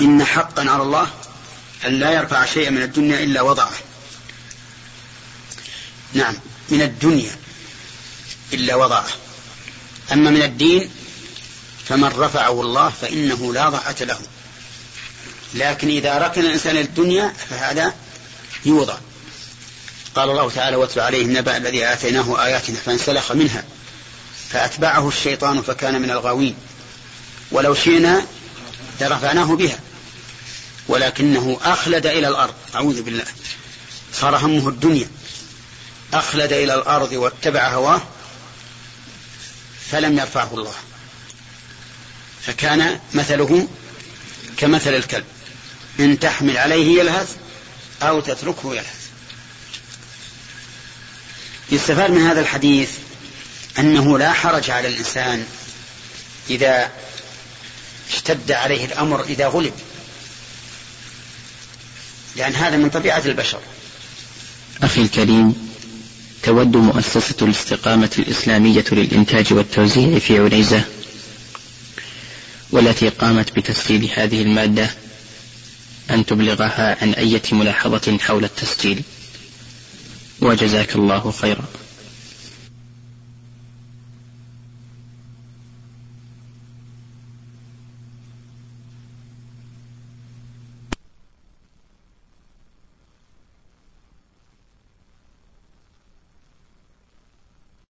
إن 0.00 0.24
حقا 0.24 0.70
على 0.70 0.82
الله 0.82 1.10
أن 1.86 1.92
لا 1.92 2.10
يرفع 2.10 2.44
شيئا 2.44 2.70
من 2.70 2.82
الدنيا 2.82 3.24
إلا 3.24 3.42
وضعه. 3.42 3.72
نعم 6.12 6.34
من 6.68 6.82
الدنيا 6.82 7.36
إلا 8.52 8.74
وضعه. 8.74 9.06
أما 10.12 10.30
من 10.30 10.42
الدين 10.42 10.90
فمن 11.88 12.08
رفعه 12.08 12.60
الله 12.60 12.92
فإنه 13.00 13.54
لا 13.54 13.68
ضعة 13.68 13.96
له. 14.00 14.18
لكن 15.54 15.88
إذا 15.88 16.18
ركن 16.18 16.40
الإنسان 16.40 16.76
الدنيا 16.76 17.32
فهذا 17.50 17.94
يوضع. 18.64 18.96
قال 20.14 20.30
الله 20.30 20.50
تعالى 20.50 20.76
واتل 20.76 21.00
عليه 21.00 21.22
النبأ 21.22 21.56
الذي 21.56 21.84
آتيناه 21.92 22.44
آياتنا 22.44 22.76
فانسلخ 22.76 23.32
منها 23.32 23.64
فأتبعه 24.50 25.08
الشيطان 25.08 25.62
فكان 25.62 26.02
من 26.02 26.10
الغاوين. 26.10 26.56
ولو 27.52 27.74
شئنا 27.74 28.26
لرفعناه 29.00 29.56
بها. 29.56 29.78
ولكنه 30.88 31.60
أخلد 31.62 32.06
إلى 32.06 32.28
الأرض. 32.28 32.54
أعوذ 32.74 33.02
بالله. 33.02 33.24
صار 34.12 34.36
همه 34.36 34.68
الدنيا. 34.68 35.08
أخلد 36.14 36.52
إلى 36.52 36.74
الأرض 36.74 37.12
واتبع 37.12 37.68
هواه 37.68 38.02
فلم 39.90 40.18
يرفعه 40.18 40.54
الله. 40.54 40.74
فكان 42.46 43.00
مثله 43.14 43.68
كمثل 44.56 44.94
الكلب. 44.94 45.24
إن 46.00 46.18
تحمل 46.18 46.56
عليه 46.56 47.00
يلهث 47.00 47.36
أو 48.02 48.20
تتركه 48.20 48.72
يلهث. 48.72 48.98
يستفاد 51.72 52.10
من 52.10 52.26
هذا 52.26 52.40
الحديث 52.40 52.90
أنه 53.78 54.18
لا 54.18 54.32
حرج 54.32 54.70
على 54.70 54.88
الإنسان 54.88 55.46
إذا 56.50 56.90
اشتد 58.12 58.52
عليه 58.52 58.84
الأمر 58.84 59.24
إذا 59.24 59.46
غلب. 59.46 59.72
لأن 62.36 62.54
هذا 62.54 62.76
من 62.76 62.90
طبيعة 62.90 63.22
البشر. 63.26 63.60
أخي 64.82 65.02
الكريم 65.02 65.54
تود 66.42 66.76
مؤسسة 66.76 67.34
الاستقامة 67.42 68.10
الإسلامية 68.18 68.84
للإنتاج 68.92 69.52
والتوزيع 69.52 70.18
في 70.18 70.38
عنيزة 70.38 70.84
والتي 72.70 73.08
قامت 73.08 73.56
بتسجيل 73.56 74.10
هذه 74.14 74.42
المادة 74.42 74.90
أن 76.10 76.26
تبلغها 76.26 76.96
عن 77.02 77.12
أية 77.12 77.42
ملاحظة 77.52 78.18
حول 78.20 78.44
التسجيل. 78.44 79.02
وجزاك 80.40 80.96
الله 80.96 81.30
خيرا. 81.40 81.64